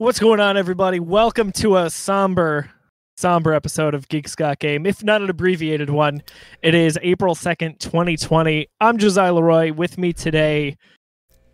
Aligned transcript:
What's 0.00 0.20
going 0.20 0.38
on, 0.38 0.56
everybody? 0.56 1.00
Welcome 1.00 1.50
to 1.54 1.76
a 1.78 1.90
somber, 1.90 2.70
somber 3.16 3.52
episode 3.52 3.94
of 3.94 4.06
Geeks 4.06 4.36
Got 4.36 4.60
Game, 4.60 4.86
if 4.86 5.02
not 5.02 5.22
an 5.22 5.28
abbreviated 5.28 5.90
one. 5.90 6.22
It 6.62 6.72
is 6.76 6.96
April 7.02 7.34
2nd, 7.34 7.80
2020. 7.80 8.68
I'm 8.80 8.96
Josiah 8.96 9.34
Leroy. 9.34 9.72
With 9.72 9.98
me 9.98 10.12
today, 10.12 10.76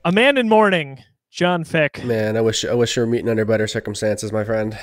a 0.04 0.12
man 0.12 0.36
in 0.36 0.46
mourning, 0.50 1.02
John 1.30 1.64
Fick. 1.64 2.04
Man, 2.04 2.36
I 2.36 2.42
wish 2.42 2.66
I 2.66 2.74
wish 2.74 2.94
you 2.96 3.00
were 3.00 3.06
meeting 3.06 3.30
under 3.30 3.46
better 3.46 3.66
circumstances, 3.66 4.30
my 4.30 4.44
friend. 4.44 4.78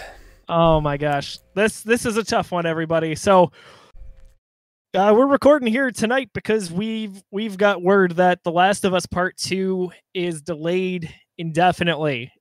Oh 0.49 0.81
my 0.81 0.97
gosh. 0.97 1.37
This 1.53 1.83
this 1.83 2.07
is 2.07 2.17
a 2.17 2.23
tough 2.23 2.51
one, 2.51 2.65
everybody. 2.65 3.13
So 3.13 3.51
uh, 4.95 5.13
we're 5.15 5.27
recording 5.27 5.71
here 5.71 5.91
tonight 5.91 6.31
because 6.33 6.71
we've 6.71 7.21
we've 7.29 7.59
got 7.59 7.83
word 7.83 8.15
that 8.15 8.43
The 8.43 8.51
Last 8.51 8.85
of 8.85 8.95
Us 8.95 9.05
Part 9.05 9.37
Two 9.37 9.91
is 10.15 10.41
delayed 10.41 11.13
indefinitely. 11.37 12.31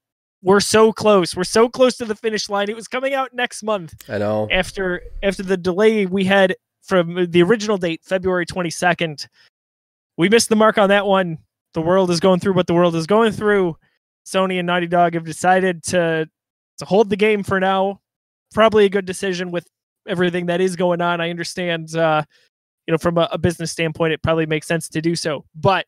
We're 0.43 0.61
so 0.61 0.93
close. 0.93 1.37
We're 1.37 1.45
so 1.45 1.69
close 1.69 1.97
to 1.99 2.05
the 2.05 2.15
finish 2.15 2.49
line. 2.49 2.71
It 2.71 2.77
was 2.77 2.89
coming 2.89 3.13
out 3.13 3.35
next 3.35 3.63
month. 3.63 3.95
I 4.09 4.19
know. 4.19 4.49
After 4.51 5.03
after 5.23 5.43
the 5.43 5.57
delay 5.57 6.07
we 6.07 6.25
had 6.25 6.57
from 6.83 7.31
the 7.31 7.43
original 7.43 7.77
date, 7.77 8.01
February 8.05 8.47
twenty 8.47 8.71
second, 8.71 9.29
we 10.17 10.29
missed 10.29 10.49
the 10.49 10.57
mark 10.57 10.79
on 10.79 10.89
that 10.89 11.07
one. 11.07 11.39
The 11.75 11.83
world 11.83 12.11
is 12.11 12.21
going 12.21 12.41
through 12.41 12.55
what 12.55 12.67
the 12.67 12.75
world 12.75 12.97
is 12.97 13.07
going 13.07 13.33
through. 13.33 13.77
Sony 14.27 14.59
and 14.59 14.67
Naughty 14.67 14.87
Dog 14.87 15.15
have 15.15 15.25
decided 15.25 15.83
to 15.85 16.29
to 16.79 16.85
hold 16.85 17.11
the 17.11 17.17
game 17.17 17.43
for 17.43 17.61
now. 17.61 18.01
Probably 18.55 18.87
a 18.87 18.89
good 18.89 19.05
decision 19.05 19.51
with 19.51 19.67
everything 20.09 20.47
that 20.47 20.61
is 20.61 20.75
going 20.75 21.03
on. 21.03 21.21
I 21.21 21.29
understand, 21.31 21.95
uh, 21.95 22.23
you 22.87 22.93
know, 22.93 22.99
from 22.99 23.19
a, 23.19 23.29
a 23.31 23.39
business 23.39 23.71
standpoint, 23.71 24.15
it 24.15 24.23
probably 24.23 24.47
makes 24.47 24.67
sense 24.67 24.89
to 24.89 25.03
do 25.03 25.15
so. 25.15 25.45
But 25.55 25.87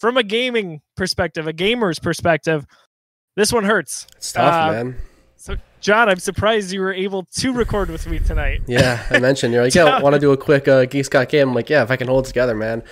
from 0.00 0.16
a 0.16 0.22
gaming 0.24 0.82
perspective, 0.96 1.46
a 1.46 1.52
gamer's 1.52 2.00
perspective, 2.00 2.66
this 3.36 3.52
one 3.52 3.64
hurts. 3.64 4.06
It's 4.16 4.32
tough, 4.32 4.68
Uh, 4.68 4.72
man. 4.72 4.96
So, 5.36 5.56
John, 5.80 6.08
I'm 6.08 6.18
surprised 6.18 6.72
you 6.72 6.80
were 6.80 6.92
able 6.92 7.24
to 7.38 7.52
record 7.52 7.90
with 7.90 8.06
me 8.06 8.18
tonight. 8.20 8.62
Yeah, 8.68 9.04
I 9.10 9.18
mentioned 9.18 9.52
you're 9.52 9.64
like, 9.64 9.74
yeah, 9.74 10.00
want 10.00 10.14
to 10.14 10.20
do 10.20 10.32
a 10.32 10.36
quick 10.36 10.68
uh, 10.68 10.84
Geeks 10.86 11.08
Got 11.08 11.28
game. 11.28 11.48
I'm 11.48 11.54
like, 11.54 11.68
yeah, 11.70 11.82
if 11.82 11.90
I 11.90 11.96
can 11.96 12.06
hold 12.08 12.24
it 12.24 12.28
together, 12.28 12.54
man. 12.54 12.82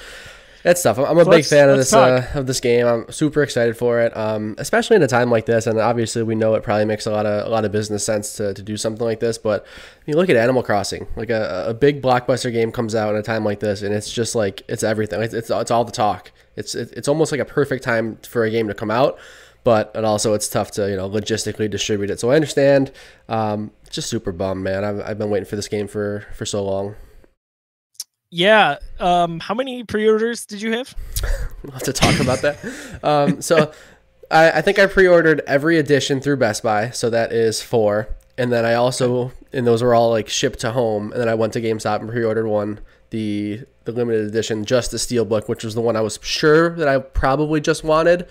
That's 0.62 0.82
tough. 0.82 0.98
I'm, 0.98 1.06
I'm 1.06 1.18
a 1.18 1.24
So 1.24 1.30
big 1.30 1.44
fan 1.46 1.70
of 1.70 1.78
this 1.78 1.90
uh, 1.94 2.26
of 2.34 2.46
this 2.46 2.60
game. 2.60 2.86
I'm 2.86 3.10
super 3.10 3.42
excited 3.42 3.78
for 3.78 4.00
it, 4.02 4.14
um, 4.14 4.56
especially 4.58 4.96
in 4.96 5.02
a 5.02 5.06
time 5.08 5.30
like 5.30 5.46
this. 5.46 5.66
And 5.66 5.78
obviously, 5.78 6.22
we 6.22 6.34
know 6.34 6.52
it 6.54 6.62
probably 6.62 6.84
makes 6.84 7.06
a 7.06 7.10
lot 7.10 7.24
of 7.24 7.46
a 7.46 7.48
lot 7.48 7.64
of 7.64 7.72
business 7.72 8.04
sense 8.04 8.34
to, 8.36 8.52
to 8.52 8.60
do 8.62 8.76
something 8.76 9.02
like 9.06 9.20
this. 9.20 9.38
But 9.38 9.64
you 10.04 10.16
look 10.16 10.28
at 10.28 10.36
Animal 10.36 10.62
Crossing, 10.62 11.06
like 11.16 11.30
a, 11.30 11.64
a 11.68 11.72
big 11.72 12.02
blockbuster 12.02 12.52
game 12.52 12.72
comes 12.72 12.94
out 12.94 13.14
in 13.14 13.18
a 13.18 13.22
time 13.22 13.42
like 13.42 13.60
this, 13.60 13.80
and 13.80 13.94
it's 13.94 14.12
just 14.12 14.34
like 14.34 14.62
it's 14.68 14.82
everything. 14.82 15.22
It's 15.22 15.32
it's, 15.32 15.48
it's 15.48 15.70
all 15.70 15.84
the 15.86 15.92
talk. 15.92 16.30
It's 16.56 16.74
it, 16.74 16.92
it's 16.94 17.08
almost 17.08 17.32
like 17.32 17.40
a 17.40 17.46
perfect 17.46 17.82
time 17.82 18.18
for 18.28 18.44
a 18.44 18.50
game 18.50 18.68
to 18.68 18.74
come 18.74 18.90
out. 18.90 19.18
But 19.62 19.92
it 19.94 20.04
also 20.04 20.34
it's 20.34 20.48
tough 20.48 20.70
to 20.72 20.88
you 20.88 20.96
know 20.96 21.08
logistically 21.08 21.68
distribute 21.68 22.10
it. 22.10 22.20
So 22.20 22.30
I 22.30 22.34
understand. 22.34 22.92
Um, 23.28 23.72
just 23.90 24.08
super 24.08 24.32
bummed, 24.32 24.62
man. 24.62 24.84
I've, 24.84 25.00
I've 25.00 25.18
been 25.18 25.30
waiting 25.30 25.46
for 25.46 25.56
this 25.56 25.68
game 25.68 25.88
for 25.88 26.26
for 26.34 26.46
so 26.46 26.64
long. 26.64 26.94
Yeah. 28.30 28.78
Um, 29.00 29.40
how 29.40 29.54
many 29.54 29.82
pre-orders 29.82 30.46
did 30.46 30.62
you 30.62 30.72
have? 30.72 30.94
We'll 31.62 31.72
have 31.72 31.82
to 31.82 31.92
talk 31.92 32.18
about 32.20 32.40
that. 32.40 32.58
Um, 33.02 33.42
so 33.42 33.70
I, 34.30 34.50
I 34.50 34.60
think 34.62 34.78
I 34.78 34.86
pre-ordered 34.86 35.42
every 35.46 35.78
edition 35.78 36.22
through 36.22 36.38
Best 36.38 36.62
Buy, 36.62 36.88
so 36.88 37.10
that 37.10 37.32
is 37.32 37.60
four. 37.60 38.08
And 38.38 38.50
then 38.50 38.64
I 38.64 38.72
also, 38.72 39.32
and 39.52 39.66
those 39.66 39.82
were 39.82 39.94
all 39.94 40.08
like 40.08 40.30
shipped 40.30 40.60
to 40.60 40.72
home. 40.72 41.12
And 41.12 41.20
then 41.20 41.28
I 41.28 41.34
went 41.34 41.52
to 41.52 41.60
GameStop 41.60 42.00
and 42.00 42.08
pre-ordered 42.08 42.46
one, 42.46 42.80
the 43.10 43.60
the 43.84 43.92
limited 43.92 44.26
edition, 44.26 44.64
just 44.64 44.90
the 44.90 44.96
Steelbook, 44.96 45.48
which 45.48 45.64
was 45.64 45.74
the 45.74 45.82
one 45.82 45.96
I 45.96 46.00
was 46.00 46.18
sure 46.22 46.70
that 46.76 46.88
I 46.88 46.98
probably 46.98 47.60
just 47.60 47.84
wanted. 47.84 48.26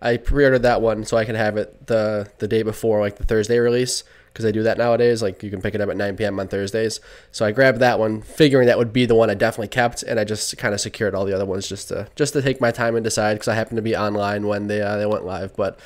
I 0.00 0.16
pre-ordered 0.16 0.60
that 0.62 0.80
one 0.80 1.04
so 1.04 1.16
I 1.16 1.24
can 1.24 1.34
have 1.34 1.56
it 1.56 1.86
the 1.86 2.30
the 2.38 2.48
day 2.48 2.62
before, 2.62 3.00
like 3.00 3.16
the 3.16 3.24
Thursday 3.24 3.58
release, 3.58 4.04
because 4.32 4.44
I 4.44 4.50
do 4.52 4.62
that 4.62 4.78
nowadays. 4.78 5.22
Like 5.22 5.42
you 5.42 5.50
can 5.50 5.60
pick 5.60 5.74
it 5.74 5.80
up 5.80 5.88
at 5.90 5.96
9 5.96 6.16
p.m. 6.16 6.38
on 6.38 6.46
Thursdays. 6.48 7.00
So 7.32 7.44
I 7.44 7.50
grabbed 7.52 7.80
that 7.80 7.98
one, 7.98 8.22
figuring 8.22 8.66
that 8.68 8.78
would 8.78 8.92
be 8.92 9.06
the 9.06 9.16
one 9.16 9.28
I 9.30 9.34
definitely 9.34 9.68
kept, 9.68 10.02
and 10.04 10.20
I 10.20 10.24
just 10.24 10.56
kind 10.56 10.72
of 10.74 10.80
secured 10.80 11.14
all 11.14 11.24
the 11.24 11.34
other 11.34 11.44
ones 11.46 11.68
just 11.68 11.88
to 11.88 12.08
just 12.14 12.32
to 12.34 12.42
take 12.42 12.60
my 12.60 12.70
time 12.70 12.94
and 12.94 13.02
decide 13.02 13.34
because 13.34 13.48
I 13.48 13.54
happened 13.54 13.76
to 13.76 13.82
be 13.82 13.96
online 13.96 14.46
when 14.46 14.68
they 14.68 14.80
uh, 14.80 14.96
they 14.98 15.06
went 15.06 15.24
live. 15.24 15.56
But 15.56 15.78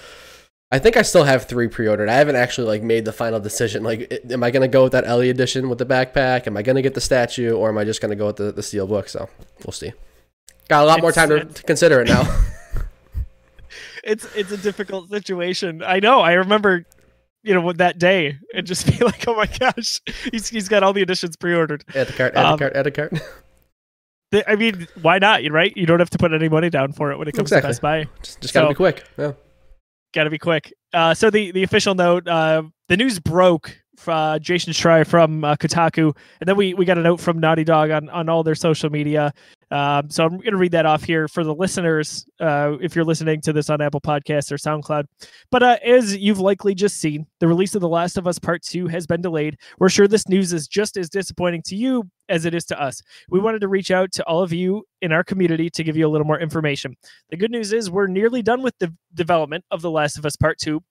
I 0.71 0.79
think 0.79 0.97
I 0.97 1.03
still 1.03 1.25
have 1.25 1.45
three 1.45 1.69
pre-ordered. 1.69 2.09
I 2.09 2.15
haven't 2.15 2.37
actually 2.37 2.67
like 2.67 2.83
made 2.83 3.05
the 3.05 3.13
final 3.13 3.41
decision. 3.41 3.83
Like, 3.83 4.11
i- 4.13 4.33
am 4.33 4.43
I 4.43 4.51
gonna 4.51 4.69
go 4.69 4.83
with 4.85 4.93
that 4.93 5.07
Ellie 5.07 5.29
edition 5.31 5.69
with 5.71 5.79
the 5.79 5.87
backpack? 5.87 6.47
Am 6.47 6.57
I 6.57 6.63
gonna 6.63 6.83
get 6.83 6.93
the 6.95 7.01
statue, 7.01 7.53
or 7.55 7.71
am 7.71 7.79
I 7.79 7.85
just 7.85 8.01
gonna 8.03 8.17
go 8.17 8.27
with 8.27 8.37
the 8.37 8.53
the 8.53 8.63
steel 8.63 8.87
book? 8.87 9.09
So 9.09 9.29
we'll 9.65 9.73
see. 9.73 9.93
Got 10.69 10.85
a 10.85 10.87
lot 10.87 11.01
more 11.03 11.13
time 11.13 11.29
to, 11.31 11.45
to 11.45 11.63
consider 11.63 12.01
it 12.03 12.09
now. 12.09 12.25
It's 14.03 14.25
it's 14.37 14.51
a 14.53 14.57
difficult 14.57 15.09
situation. 15.11 15.83
I 15.85 16.01
know. 16.01 16.21
I 16.21 16.33
remember, 16.33 16.85
you 17.43 17.55
know, 17.55 17.73
that 17.73 17.99
day 17.99 18.39
and 18.55 18.67
just 18.67 18.87
be 18.99 19.05
like, 19.05 19.27
oh 19.29 19.35
my 19.37 19.47
gosh, 19.47 20.01
he's 20.31 20.49
he's 20.49 20.69
got 20.69 20.83
all 20.83 20.93
the 20.93 21.03
editions 21.03 21.37
pre-ordered. 21.37 21.85
add 21.95 22.09
the 22.09 22.13
cart. 22.13 22.35
Add 22.35 22.45
Um, 22.47 22.59
cart. 22.59 22.73
Add 22.75 22.87
the 22.87 22.91
cart. 22.91 23.13
I 24.49 24.57
mean, 24.57 24.89
why 25.03 25.19
not? 25.19 25.43
Right? 25.51 25.77
You 25.77 25.85
don't 25.85 25.99
have 25.99 26.09
to 26.11 26.19
put 26.19 26.33
any 26.33 26.49
money 26.49 26.71
down 26.71 26.93
for 26.93 27.13
it 27.13 27.19
when 27.19 27.29
it 27.29 27.33
comes 27.33 27.53
Exactly. 27.53 27.69
to 27.69 27.69
Best 27.69 27.83
Buy. 27.83 28.07
just 28.23 28.41
just 28.41 28.55
gotta 28.55 28.67
so- 28.67 28.71
be 28.71 28.75
quick. 28.77 29.05
Yeah. 29.19 29.33
Got 30.15 30.25
to 30.25 30.31
be 30.31 30.39
quick. 30.39 30.73
Uh, 30.93 31.15
so 31.15 31.31
the 31.31 31.53
the 31.53 31.63
official 31.63 31.95
note, 31.95 32.27
uh, 32.29 32.63
the 32.89 32.97
news 32.97 33.19
broke. 33.19 33.79
Uh, 34.07 34.39
Jason 34.39 34.73
Schreier 34.73 35.07
from 35.07 35.45
uh, 35.45 35.55
Kotaku, 35.57 36.17
and 36.41 36.49
then 36.49 36.57
we 36.57 36.75
we 36.75 36.85
got 36.85 36.99
a 36.99 37.03
note 37.03 37.21
from 37.21 37.39
Naughty 37.39 37.63
Dog 37.63 37.91
on 37.91 38.09
on 38.09 38.29
all 38.29 38.43
their 38.43 38.55
social 38.57 38.91
media. 38.91 39.33
Um, 39.73 40.11
so 40.11 40.27
I'm 40.27 40.37
going 40.37 40.51
to 40.51 40.59
read 40.59 40.73
that 40.73 40.85
off 40.85 41.03
here 41.03 41.29
for 41.29 41.45
the 41.45 41.55
listeners, 41.55 42.27
uh, 42.39 42.77
if 42.83 42.95
you're 42.95 43.07
listening 43.07 43.41
to 43.41 43.55
this 43.55 43.71
on 43.71 43.81
Apple 43.81 44.03
Podcasts 44.03 44.53
or 44.53 44.59
SoundCloud. 44.59 45.05
But 45.51 45.63
uh, 45.63 45.79
as 45.83 46.15
you've 46.15 46.41
likely 46.41 46.75
just 46.75 46.99
seen, 46.99 47.27
the 47.41 47.49
release 47.49 47.75
of 47.75 47.81
The 47.81 47.89
Last 47.89 48.19
of 48.19 48.27
Us 48.27 48.39
Part 48.39 48.63
Two 48.63 48.87
has 48.89 49.07
been 49.07 49.23
delayed. 49.23 49.57
We're 49.79 49.89
sure 49.89 50.07
this 50.07 50.29
news 50.29 50.53
is 50.53 50.69
just 50.69 50.99
as 50.99 51.09
disappointing 51.09 51.63
to 51.69 51.75
you 51.75 52.05
as 52.29 52.45
it 52.45 52.55
is 52.55 52.67
to 52.67 52.81
us. 52.81 53.01
We 53.31 53.41
wanted 53.41 53.63
to 53.63 53.69
reach 53.69 53.91
out 53.91 54.13
to 54.13 54.25
all 54.25 54.43
of 54.43 54.53
you 54.53 54.85
in 55.01 55.11
our 55.11 55.25
community 55.25 55.71
to 55.71 55.83
give 55.83 55.97
you 55.97 56.07
a 56.07 56.11
little 56.11 56.27
more 56.27 56.39
information. 56.39 56.95
The 57.31 57.39
good 57.39 57.51
news 57.51 57.73
is 57.73 57.91
we're 57.91 58.09
nearly 58.09 58.43
done 58.43 58.61
with 58.61 58.75
the 58.79 58.95
development 59.15 59.65
of 59.71 59.81
The 59.81 59.91
Last 59.91 60.19
of 60.19 60.27
Us 60.27 60.37
Part 60.37 60.59
2. 60.59 60.83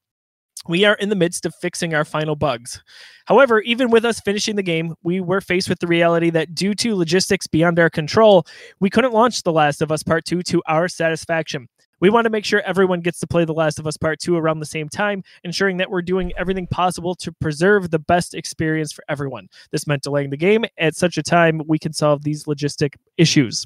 We 0.68 0.86
are 0.86 0.94
in 0.96 1.10
the 1.10 1.16
midst 1.16 1.48
of 1.48 1.56
fixing 1.56 1.96
our 1.96 2.06
final 2.06 2.36
bugs. 2.36 2.84
However, 3.26 3.62
even 3.62 3.90
with 3.90 4.06
us 4.06 4.20
finishing 4.20 4.56
the 4.56 4.64
game, 4.64 4.94
we 5.02 5.20
were 5.20 5.42
faced 5.42 5.68
with 5.68 5.80
the 5.80 5.88
reality 5.88 6.30
that 6.30 6.54
due 6.54 6.76
to 6.76 6.96
logistics 6.96 7.48
beyond 7.48 7.80
our 7.80 7.90
control, 7.90 8.46
we 8.80 8.90
couldn't 8.90 9.14
launch 9.14 9.42
The 9.42 9.52
Last 9.52 9.82
of 9.82 9.92
Us 9.92 10.04
Part 10.04 10.24
2 10.26 10.44
to 10.44 10.62
our 10.68 10.88
satisfaction. 10.88 11.68
We 12.00 12.12
want 12.12 12.26
to 12.26 12.32
make 12.32 12.46
sure 12.46 12.62
everyone 12.62 13.02
gets 13.02 13.20
to 13.22 13.28
play 13.28 13.44
The 13.44 13.54
Last 13.54 13.80
of 13.80 13.88
Us 13.88 13.98
Part 13.98 14.20
2 14.20 14.36
around 14.36 14.60
the 14.60 14.66
same 14.68 14.88
time, 14.88 15.24
ensuring 15.44 15.78
that 15.78 15.90
we're 15.90 16.04
doing 16.04 16.32
everything 16.38 16.68
possible 16.68 17.16
to 17.16 17.32
preserve 17.32 17.90
the 17.90 18.00
best 18.00 18.36
experience 18.36 18.92
for 18.92 19.04
everyone. 19.10 19.48
This 19.72 19.88
meant 19.88 20.04
delaying 20.04 20.30
the 20.30 20.38
game 20.38 20.66
at 20.78 20.96
such 20.96 21.18
a 21.18 21.24
time 21.24 21.62
we 21.68 21.80
can 21.80 21.94
solve 21.94 22.24
these 22.24 22.46
logistic 22.46 22.96
issues. 23.18 23.66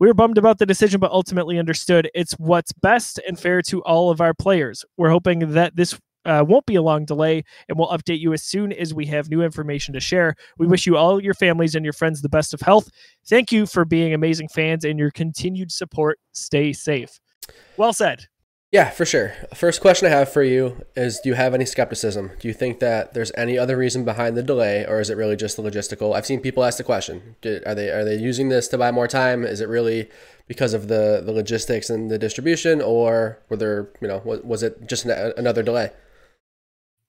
We 0.00 0.06
were 0.06 0.14
bummed 0.14 0.38
about 0.38 0.58
the 0.58 0.66
decision, 0.66 0.98
but 0.98 1.10
ultimately 1.10 1.58
understood 1.58 2.10
it's 2.14 2.32
what's 2.34 2.72
best 2.72 3.20
and 3.26 3.38
fair 3.38 3.62
to 3.62 3.82
all 3.82 4.10
of 4.10 4.20
our 4.20 4.32
players. 4.32 4.84
We're 4.96 5.10
hoping 5.10 5.52
that 5.52 5.76
this 5.76 5.98
uh, 6.24 6.44
won't 6.46 6.66
be 6.66 6.76
a 6.76 6.82
long 6.82 7.04
delay, 7.04 7.44
and 7.68 7.78
we'll 7.78 7.88
update 7.88 8.20
you 8.20 8.32
as 8.32 8.42
soon 8.42 8.72
as 8.72 8.92
we 8.92 9.06
have 9.06 9.30
new 9.30 9.42
information 9.42 9.94
to 9.94 10.00
share. 10.00 10.34
We 10.58 10.66
wish 10.66 10.86
you 10.86 10.96
all 10.96 11.22
your 11.22 11.34
families 11.34 11.74
and 11.74 11.84
your 11.84 11.92
friends 11.92 12.22
the 12.22 12.28
best 12.28 12.54
of 12.54 12.60
health. 12.60 12.88
Thank 13.26 13.52
you 13.52 13.66
for 13.66 13.84
being 13.84 14.14
amazing 14.14 14.48
fans 14.48 14.84
and 14.84 14.98
your 14.98 15.10
continued 15.10 15.72
support. 15.72 16.18
Stay 16.32 16.72
safe. 16.72 17.20
Well 17.76 17.92
said. 17.92 18.26
Yeah, 18.72 18.90
for 18.90 19.04
sure. 19.04 19.32
First 19.52 19.80
question 19.80 20.06
I 20.06 20.10
have 20.10 20.32
for 20.32 20.44
you 20.44 20.84
is 20.94 21.18
Do 21.18 21.30
you 21.30 21.34
have 21.34 21.54
any 21.54 21.64
skepticism? 21.64 22.30
Do 22.38 22.46
you 22.46 22.54
think 22.54 22.78
that 22.78 23.14
there's 23.14 23.32
any 23.36 23.58
other 23.58 23.76
reason 23.76 24.04
behind 24.04 24.36
the 24.36 24.44
delay, 24.44 24.86
or 24.86 25.00
is 25.00 25.10
it 25.10 25.16
really 25.16 25.34
just 25.34 25.56
the 25.56 25.62
logistical? 25.62 26.14
I've 26.14 26.26
seen 26.26 26.38
people 26.38 26.62
ask 26.62 26.78
the 26.78 26.84
question: 26.84 27.34
Are 27.44 27.74
they 27.74 27.90
are 27.90 28.04
they 28.04 28.14
using 28.14 28.48
this 28.48 28.68
to 28.68 28.78
buy 28.78 28.92
more 28.92 29.08
time? 29.08 29.44
Is 29.44 29.60
it 29.60 29.68
really 29.68 30.08
because 30.46 30.72
of 30.72 30.86
the 30.86 31.20
the 31.24 31.32
logistics 31.32 31.90
and 31.90 32.12
the 32.12 32.18
distribution, 32.18 32.80
or 32.80 33.40
were 33.48 33.56
there 33.56 33.90
you 34.00 34.06
know 34.06 34.22
was, 34.24 34.40
was 34.42 34.62
it 34.62 34.86
just 34.86 35.04
an, 35.04 35.32
another 35.36 35.64
delay? 35.64 35.90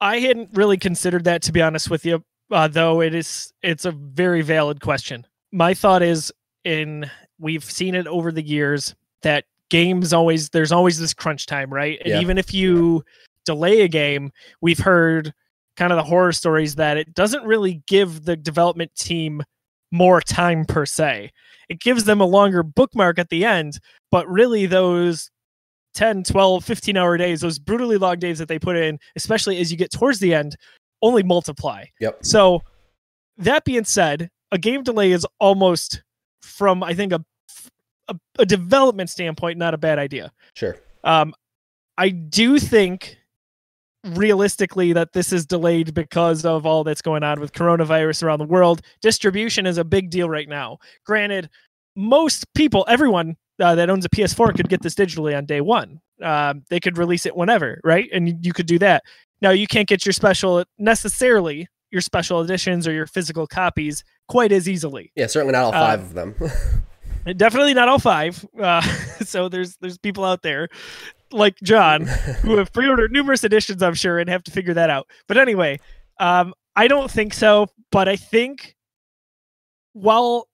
I 0.02 0.20
hadn't 0.20 0.50
really 0.54 0.78
considered 0.78 1.24
that 1.26 1.44
to 1.44 1.52
be 1.52 1.62
honest 1.62 1.90
with 1.90 2.06
you, 2.06 2.24
uh, 2.52 2.68
though 2.68 3.02
it 3.02 3.14
is 3.14 3.54
it's 3.62 3.86
a 3.86 3.92
very 3.92 4.42
valid 4.42 4.82
question. 4.82 5.26
My 5.52 5.74
thought 5.74 6.02
is 6.02 6.34
in 6.66 7.10
we've 7.40 7.64
seen 7.64 7.96
it 7.96 8.08
over 8.08 8.32
the 8.32 8.42
years 8.44 8.94
that 9.22 9.46
games 9.70 10.12
always 10.12 10.50
there's 10.50 10.72
always 10.72 11.00
this 11.00 11.14
crunch 11.14 11.46
time, 11.46 11.72
right? 11.72 12.00
And 12.04 12.14
Yeah. 12.14 12.20
even 12.20 12.38
if 12.38 12.54
you 12.54 13.04
delay 13.46 13.82
a 13.82 13.88
game, 13.88 14.32
we've 14.60 14.80
heard 14.80 15.34
kind 15.78 15.94
of 15.94 15.98
the 15.98 16.04
horror 16.04 16.32
stories 16.34 16.76
that 16.76 16.98
it 16.98 17.14
doesn't 17.14 17.44
really 17.44 17.82
give 17.88 18.26
the 18.26 18.36
development 18.36 18.94
team 18.96 19.42
more 19.92 20.20
time 20.22 20.66
per 20.66 20.86
se. 20.86 21.32
It 21.70 21.80
gives 21.80 22.04
them 22.06 22.22
a 22.22 22.26
longer 22.26 22.64
bookmark 22.64 23.20
at 23.20 23.30
the 23.30 23.46
end, 23.46 23.80
but 24.10 24.28
really 24.28 24.66
those 24.66 25.30
10, 25.94 26.24
12, 26.24 26.64
15 26.64 26.98
hour 26.98 27.18
days, 27.18 27.42
those 27.42 27.60
brutally 27.60 27.98
long 27.98 28.20
days 28.20 28.40
that 28.40 28.48
they 28.48 28.60
put 28.60 28.76
in, 28.76 29.00
especially 29.16 29.60
as 29.60 29.72
you 29.72 29.78
get 29.78 29.92
towards 29.92 30.20
the 30.20 30.34
end, 30.34 30.56
only 31.02 31.24
multiply. 31.24 31.86
Yep. 32.00 32.26
So, 32.26 32.62
that 33.38 33.66
being 33.66 33.86
said, 33.86 34.30
a 34.52 34.58
game 34.58 34.84
delay 34.84 35.12
is 35.12 35.26
almost 35.40 36.04
from, 36.42 36.84
I 36.84 36.94
think, 36.94 37.14
a, 37.14 37.24
a, 38.08 38.16
a 38.40 38.46
development 38.46 39.10
standpoint, 39.10 39.58
not 39.58 39.74
a 39.74 39.78
bad 39.78 39.98
idea. 40.00 40.32
Sure. 40.56 40.78
Um, 41.04 41.34
I 41.98 42.10
do 42.10 42.60
think 42.60 43.18
realistically 44.04 44.94
that 44.94 45.14
this 45.14 45.32
is 45.32 45.46
delayed 45.46 45.94
because 45.94 46.46
of 46.46 46.66
all 46.66 46.84
that's 46.84 47.02
going 47.02 47.24
on 47.24 47.40
with 47.40 47.54
coronavirus 47.54 48.24
around 48.24 48.40
the 48.40 48.46
world. 48.46 48.82
Distribution 49.02 49.66
is 49.66 49.78
a 49.78 49.84
big 49.84 50.10
deal 50.10 50.30
right 50.30 50.50
now. 50.50 50.78
Granted, 51.06 51.50
most 51.96 52.52
people, 52.54 52.86
everyone 52.88 53.36
uh, 53.62 53.76
that 53.76 53.90
owns 53.90 54.06
a 54.06 54.10
PS4 54.10 54.56
could 54.56 54.70
get 54.70 54.82
this 54.82 54.96
digitally 54.96 55.38
on 55.38 55.46
day 55.46 55.62
one. 55.62 56.02
Um, 56.22 56.64
they 56.70 56.80
could 56.80 56.98
release 56.98 57.26
it 57.26 57.36
whenever, 57.36 57.80
right? 57.84 58.10
And 58.12 58.44
you 58.46 58.54
could 58.54 58.66
do 58.66 58.80
that. 58.80 59.04
Now 59.42 59.52
you 59.52 59.68
can't 59.68 59.88
get 59.88 60.06
your 60.06 60.14
special 60.14 60.64
necessarily 60.78 61.68
your 61.92 62.02
special 62.02 62.42
editions 62.42 62.88
or 62.88 62.94
your 62.94 63.06
physical 63.06 63.46
copies 63.46 64.04
quite 64.28 64.52
as 64.52 64.68
easily. 64.68 65.12
Yeah, 65.16 65.28
certainly 65.28 65.52
not 65.52 65.66
all 65.66 65.72
five 65.74 66.00
uh, 66.00 66.04
of 66.04 66.14
them. 66.14 66.36
definitely 67.38 67.74
not 67.74 67.90
all 67.90 68.00
five. 68.00 68.46
Uh, 68.60 68.82
so 69.22 69.50
there's 69.50 69.78
there's 69.78 69.98
people 69.98 70.24
out 70.26 70.42
there 70.42 70.70
like 71.32 71.56
John 71.64 72.06
who 72.42 72.58
have 72.58 72.74
pre-ordered 72.74 73.12
numerous 73.12 73.44
editions, 73.44 73.84
I'm 73.84 73.94
sure, 73.94 74.20
and 74.20 74.30
have 74.30 74.44
to 74.44 74.52
figure 74.52 74.74
that 74.74 74.90
out. 74.90 75.08
But 75.28 75.38
anyway, 75.38 75.80
um, 76.20 76.54
I 76.76 76.88
don't 76.88 77.12
think 77.12 77.34
so. 77.34 77.68
But 77.92 78.08
I 78.08 78.16
think 78.16 78.76
while 79.94 80.48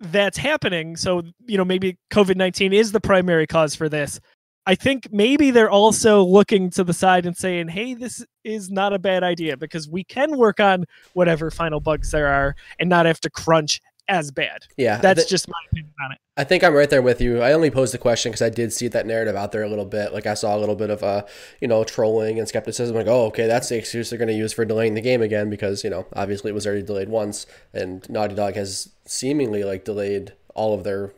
that's 0.00 0.38
happening, 0.38 0.96
so 0.96 1.22
you 1.46 1.58
know 1.58 1.64
maybe 1.64 1.98
COVID 2.10 2.36
nineteen 2.36 2.72
is 2.72 2.92
the 2.92 3.00
primary 3.00 3.46
cause 3.46 3.74
for 3.74 3.88
this. 3.88 4.20
I 4.66 4.74
think 4.74 5.08
maybe 5.10 5.50
they're 5.50 5.70
also 5.70 6.22
looking 6.22 6.70
to 6.70 6.84
the 6.84 6.92
side 6.92 7.26
and 7.26 7.36
saying, 7.36 7.68
"Hey, 7.68 7.94
this 7.94 8.24
is 8.44 8.70
not 8.70 8.92
a 8.92 8.98
bad 8.98 9.22
idea 9.22 9.56
because 9.56 9.88
we 9.88 10.04
can 10.04 10.36
work 10.36 10.60
on 10.60 10.84
whatever 11.14 11.50
final 11.50 11.80
bugs 11.80 12.10
there 12.10 12.28
are 12.28 12.54
and 12.78 12.88
not 12.88 13.06
have 13.06 13.20
to 13.20 13.30
crunch 13.30 13.80
as 14.10 14.30
bad. 14.30 14.66
Yeah, 14.76 14.98
that's 14.98 15.20
th- 15.20 15.30
just 15.30 15.48
my 15.48 15.58
opinion 15.70 15.94
on 16.04 16.12
it. 16.12 16.18
I 16.36 16.44
think 16.44 16.64
I'm 16.64 16.74
right 16.74 16.90
there 16.90 17.00
with 17.00 17.20
you. 17.20 17.40
I 17.40 17.52
only 17.52 17.70
posed 17.70 17.94
the 17.94 17.98
question 17.98 18.32
because 18.32 18.42
I 18.42 18.50
did 18.50 18.72
see 18.72 18.88
that 18.88 19.06
narrative 19.06 19.36
out 19.36 19.52
there 19.52 19.62
a 19.62 19.68
little 19.68 19.84
bit. 19.84 20.12
Like 20.12 20.26
I 20.26 20.34
saw 20.34 20.56
a 20.56 20.58
little 20.58 20.74
bit 20.74 20.90
of 20.90 21.02
uh, 21.02 21.24
you 21.60 21.68
know, 21.68 21.84
trolling 21.84 22.38
and 22.38 22.48
skepticism. 22.48 22.94
Like, 22.94 23.06
oh, 23.06 23.26
okay, 23.26 23.46
that's 23.46 23.68
the 23.68 23.78
excuse 23.78 24.10
they're 24.10 24.18
going 24.18 24.28
to 24.28 24.34
use 24.34 24.52
for 24.52 24.64
delaying 24.64 24.94
the 24.94 25.00
game 25.00 25.22
again 25.22 25.48
because 25.48 25.84
you 25.84 25.90
know, 25.90 26.06
obviously 26.14 26.50
it 26.50 26.54
was 26.54 26.66
already 26.66 26.82
delayed 26.82 27.08
once, 27.08 27.46
and 27.72 28.08
Naughty 28.10 28.34
Dog 28.34 28.54
has 28.56 28.90
seemingly 29.06 29.64
like 29.64 29.84
delayed 29.84 30.32
all 30.54 30.74
of 30.74 30.82
their 30.82 31.12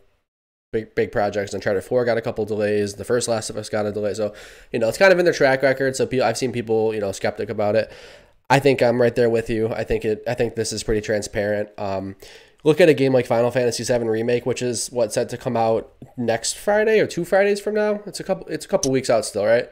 big 0.73 0.95
big 0.95 1.13
projects. 1.13 1.53
And 1.53 1.61
Uncharted 1.61 1.85
Four 1.85 2.05
got 2.05 2.19
a 2.19 2.23
couple 2.23 2.45
delays. 2.45 2.95
The 2.95 3.05
first 3.05 3.29
Last 3.29 3.49
of 3.49 3.57
Us 3.57 3.69
got 3.71 3.87
a 3.87 3.93
delay. 3.93 4.15
So 4.15 4.35
you 4.71 4.79
know, 4.79 4.89
it's 4.89 4.99
kind 4.99 5.13
of 5.13 5.19
in 5.19 5.25
their 5.25 5.35
track 5.35 5.63
record. 5.63 5.97
So 5.97 6.09
I've 6.23 6.37
seen 6.37 6.53
people 6.53 6.95
you 6.95 7.01
know 7.01 7.13
skeptic 7.13 7.49
about 7.49 7.75
it. 7.75 7.91
I 8.53 8.59
think 8.59 8.83
I'm 8.83 9.01
right 9.01 9.15
there 9.15 9.31
with 9.31 9.49
you. 9.49 9.73
I 9.73 9.83
think 9.83 10.05
it. 10.05 10.23
I 10.29 10.35
think 10.35 10.57
this 10.57 10.73
is 10.73 10.83
pretty 10.83 11.01
transparent. 11.01 11.71
Um, 11.79 12.17
look 12.65 12.81
at 12.81 12.89
a 12.89 12.95
game 12.95 13.13
like 13.13 13.27
Final 13.27 13.51
Fantasy 13.51 13.85
VII 13.85 14.05
Remake, 14.09 14.47
which 14.47 14.63
is 14.63 14.91
what's 14.91 15.15
set 15.15 15.29
to 15.31 15.37
come 15.37 15.57
out 15.57 15.93
next 16.17 16.57
Friday 16.57 17.01
or 17.01 17.07
two 17.07 17.25
Fridays 17.25 17.61
from 17.61 17.75
now. 17.75 18.01
It's 18.07 18.21
a 18.21 18.25
couple. 18.25 18.47
It's 18.49 18.65
a 18.65 18.69
couple 18.69 18.91
weeks 18.91 19.11
out 19.11 19.25
still, 19.25 19.45
right? 19.45 19.69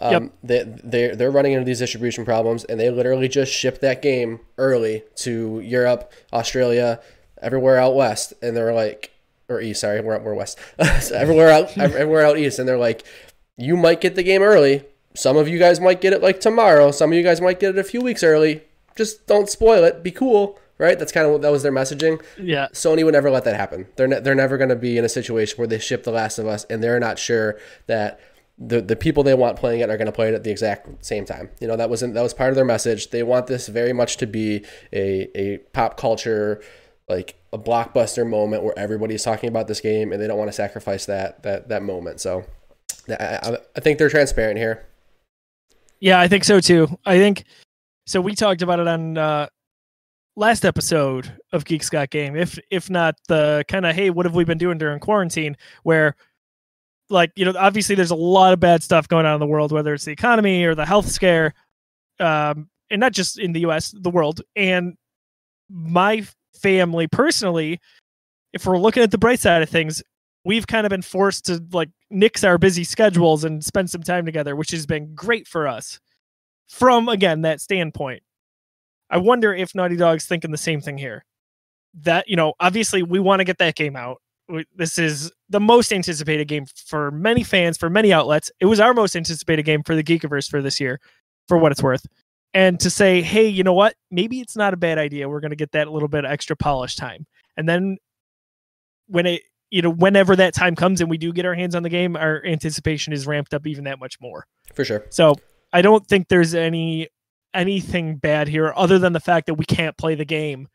Um, 0.00 0.12
yep. 0.12 0.32
They 0.42 0.62
they 0.84 1.14
they're 1.14 1.30
running 1.30 1.52
into 1.52 1.64
these 1.64 1.78
distribution 1.78 2.24
problems, 2.24 2.64
and 2.64 2.78
they 2.78 2.90
literally 2.90 3.28
just 3.28 3.52
shipped 3.52 3.80
that 3.80 4.02
game 4.02 4.40
early 4.58 5.04
to 5.16 5.60
Europe, 5.60 6.12
Australia, 6.32 7.00
everywhere 7.42 7.78
out 7.78 7.94
west, 7.94 8.32
and 8.42 8.56
they're 8.56 8.74
like, 8.74 9.10
or 9.48 9.60
east. 9.60 9.80
Sorry, 9.80 10.00
we're 10.00 10.18
we're 10.20 10.34
west. 10.34 10.58
so 11.00 11.14
everywhere 11.16 11.50
out 11.50 11.76
everywhere 11.78 12.24
out 12.24 12.38
east, 12.38 12.58
and 12.58 12.68
they're 12.68 12.78
like, 12.78 13.04
you 13.56 13.76
might 13.76 14.00
get 14.00 14.14
the 14.14 14.22
game 14.22 14.42
early. 14.42 14.84
Some 15.14 15.36
of 15.36 15.48
you 15.48 15.58
guys 15.58 15.80
might 15.80 16.00
get 16.00 16.12
it 16.12 16.22
like 16.22 16.40
tomorrow. 16.40 16.92
Some 16.92 17.10
of 17.10 17.18
you 17.18 17.24
guys 17.24 17.40
might 17.40 17.58
get 17.58 17.70
it 17.70 17.78
a 17.78 17.84
few 17.84 18.00
weeks 18.00 18.22
early. 18.22 18.62
Just 18.94 19.26
don't 19.26 19.48
spoil 19.48 19.82
it. 19.82 20.04
Be 20.04 20.12
cool 20.12 20.58
right? 20.80 20.98
That's 20.98 21.12
kind 21.12 21.26
of 21.26 21.32
what 21.32 21.42
that 21.42 21.52
was 21.52 21.62
their 21.62 21.72
messaging. 21.72 22.20
Yeah. 22.38 22.68
Sony 22.72 23.04
would 23.04 23.12
never 23.12 23.30
let 23.30 23.44
that 23.44 23.54
happen. 23.54 23.86
They're 23.96 24.08
ne- 24.08 24.20
they're 24.20 24.34
never 24.34 24.56
going 24.56 24.70
to 24.70 24.76
be 24.76 24.98
in 24.98 25.04
a 25.04 25.08
situation 25.08 25.58
where 25.58 25.68
they 25.68 25.78
ship 25.78 26.02
The 26.02 26.10
Last 26.10 26.38
of 26.38 26.46
Us 26.46 26.64
and 26.64 26.82
they're 26.82 26.98
not 26.98 27.18
sure 27.18 27.58
that 27.86 28.18
the 28.58 28.80
the 28.80 28.96
people 28.96 29.22
they 29.22 29.34
want 29.34 29.58
playing 29.58 29.80
it 29.80 29.90
are 29.90 29.96
going 29.96 30.06
to 30.06 30.12
play 30.12 30.28
it 30.28 30.34
at 30.34 30.42
the 30.42 30.50
exact 30.50 31.04
same 31.04 31.24
time. 31.24 31.50
You 31.60 31.68
know, 31.68 31.76
that 31.76 31.90
wasn't 31.90 32.14
that 32.14 32.22
was 32.22 32.34
part 32.34 32.50
of 32.50 32.56
their 32.56 32.64
message. 32.64 33.10
They 33.10 33.22
want 33.22 33.46
this 33.46 33.68
very 33.68 33.92
much 33.92 34.16
to 34.16 34.26
be 34.26 34.64
a 34.92 35.28
a 35.38 35.58
pop 35.72 35.96
culture 35.96 36.62
like 37.08 37.34
a 37.52 37.58
blockbuster 37.58 38.26
moment 38.26 38.62
where 38.62 38.78
everybody's 38.78 39.24
talking 39.24 39.48
about 39.48 39.66
this 39.66 39.80
game 39.80 40.12
and 40.12 40.22
they 40.22 40.26
don't 40.26 40.38
want 40.38 40.48
to 40.48 40.52
sacrifice 40.52 41.06
that 41.06 41.42
that 41.42 41.68
that 41.68 41.82
moment. 41.82 42.20
So 42.20 42.44
I, 43.08 43.58
I 43.76 43.80
think 43.80 43.98
they're 43.98 44.08
transparent 44.08 44.58
here. 44.58 44.86
Yeah, 45.98 46.18
I 46.18 46.28
think 46.28 46.44
so 46.44 46.60
too. 46.60 46.88
I 47.04 47.18
think 47.18 47.44
so. 48.06 48.20
We 48.20 48.34
talked 48.34 48.62
about 48.62 48.78
it 48.78 48.88
on 48.88 49.18
uh, 49.18 49.48
last 50.36 50.64
episode 50.64 51.38
of 51.52 51.64
Geek 51.64 51.88
Got 51.90 52.10
Game, 52.10 52.36
if 52.36 52.58
if 52.70 52.90
not 52.90 53.16
the 53.28 53.64
kind 53.68 53.86
of 53.86 53.94
hey, 53.94 54.10
what 54.10 54.26
have 54.26 54.34
we 54.34 54.44
been 54.44 54.58
doing 54.58 54.78
during 54.78 55.00
quarantine? 55.00 55.56
Where 55.82 56.16
like 57.08 57.32
you 57.36 57.44
know, 57.44 57.54
obviously 57.58 57.94
there's 57.94 58.10
a 58.10 58.16
lot 58.16 58.52
of 58.52 58.60
bad 58.60 58.82
stuff 58.82 59.08
going 59.08 59.26
on 59.26 59.34
in 59.34 59.40
the 59.40 59.46
world, 59.46 59.72
whether 59.72 59.94
it's 59.94 60.04
the 60.04 60.12
economy 60.12 60.64
or 60.64 60.74
the 60.74 60.86
health 60.86 61.08
scare, 61.08 61.54
um, 62.18 62.68
and 62.90 63.00
not 63.00 63.12
just 63.12 63.38
in 63.38 63.52
the 63.52 63.60
U.S., 63.60 63.94
the 63.96 64.10
world. 64.10 64.40
And 64.56 64.96
my 65.68 66.26
family 66.54 67.06
personally, 67.08 67.80
if 68.52 68.66
we're 68.66 68.78
looking 68.78 69.02
at 69.02 69.10
the 69.10 69.18
bright 69.18 69.40
side 69.40 69.62
of 69.62 69.68
things, 69.68 70.02
we've 70.44 70.66
kind 70.66 70.86
of 70.86 70.90
been 70.90 71.02
forced 71.02 71.46
to 71.46 71.62
like 71.72 71.90
nix 72.10 72.44
our 72.44 72.58
busy 72.58 72.84
schedules 72.84 73.44
and 73.44 73.64
spend 73.64 73.90
some 73.90 74.02
time 74.02 74.24
together, 74.24 74.56
which 74.56 74.70
has 74.70 74.86
been 74.86 75.14
great 75.14 75.46
for 75.46 75.68
us. 75.68 76.00
From 76.68 77.08
again 77.08 77.42
that 77.42 77.60
standpoint, 77.60 78.22
I 79.10 79.18
wonder 79.18 79.52
if 79.52 79.74
Naughty 79.74 79.96
Dog's 79.96 80.26
thinking 80.26 80.50
the 80.50 80.56
same 80.56 80.80
thing 80.80 80.98
here. 80.98 81.24
That, 82.02 82.28
you 82.28 82.36
know, 82.36 82.54
obviously 82.60 83.02
we 83.02 83.18
want 83.18 83.40
to 83.40 83.44
get 83.44 83.58
that 83.58 83.74
game 83.74 83.96
out. 83.96 84.22
This 84.74 84.98
is 84.98 85.30
the 85.48 85.60
most 85.60 85.92
anticipated 85.92 86.48
game 86.48 86.66
for 86.86 87.10
many 87.10 87.42
fans, 87.42 87.76
for 87.76 87.90
many 87.90 88.12
outlets. 88.12 88.50
It 88.60 88.66
was 88.66 88.80
our 88.80 88.94
most 88.94 89.14
anticipated 89.16 89.64
game 89.64 89.82
for 89.82 89.94
the 89.94 90.02
Geekiverse 90.02 90.48
for 90.48 90.62
this 90.62 90.80
year, 90.80 91.00
for 91.48 91.58
what 91.58 91.72
it's 91.72 91.82
worth. 91.82 92.06
And 92.52 92.80
to 92.80 92.90
say, 92.90 93.22
hey, 93.22 93.46
you 93.46 93.62
know 93.62 93.72
what? 93.72 93.94
Maybe 94.10 94.40
it's 94.40 94.56
not 94.56 94.74
a 94.74 94.76
bad 94.76 94.98
idea. 94.98 95.28
We're 95.28 95.40
going 95.40 95.50
to 95.50 95.56
get 95.56 95.72
that 95.72 95.88
little 95.88 96.08
bit 96.08 96.24
of 96.24 96.30
extra 96.30 96.56
polish 96.56 96.96
time. 96.96 97.26
And 97.56 97.68
then 97.68 97.98
when 99.06 99.26
it, 99.26 99.42
you 99.70 99.82
know, 99.82 99.90
whenever 99.90 100.34
that 100.34 100.52
time 100.52 100.74
comes 100.74 101.00
and 101.00 101.08
we 101.08 101.16
do 101.16 101.32
get 101.32 101.44
our 101.44 101.54
hands 101.54 101.76
on 101.76 101.84
the 101.84 101.88
game, 101.88 102.16
our 102.16 102.44
anticipation 102.44 103.12
is 103.12 103.26
ramped 103.26 103.54
up 103.54 103.68
even 103.68 103.84
that 103.84 104.00
much 104.00 104.20
more. 104.20 104.46
For 104.74 104.84
sure. 104.84 105.06
So 105.10 105.36
I 105.72 105.80
don't 105.80 106.04
think 106.06 106.26
there's 106.26 106.54
any 106.54 107.08
anything 107.54 108.16
bad 108.16 108.48
here 108.48 108.72
other 108.76 108.98
than 108.98 109.12
the 109.12 109.20
fact 109.20 109.46
that 109.46 109.54
we 109.54 109.64
can't 109.64 109.96
play 109.96 110.14
the 110.14 110.24
game 110.24 110.68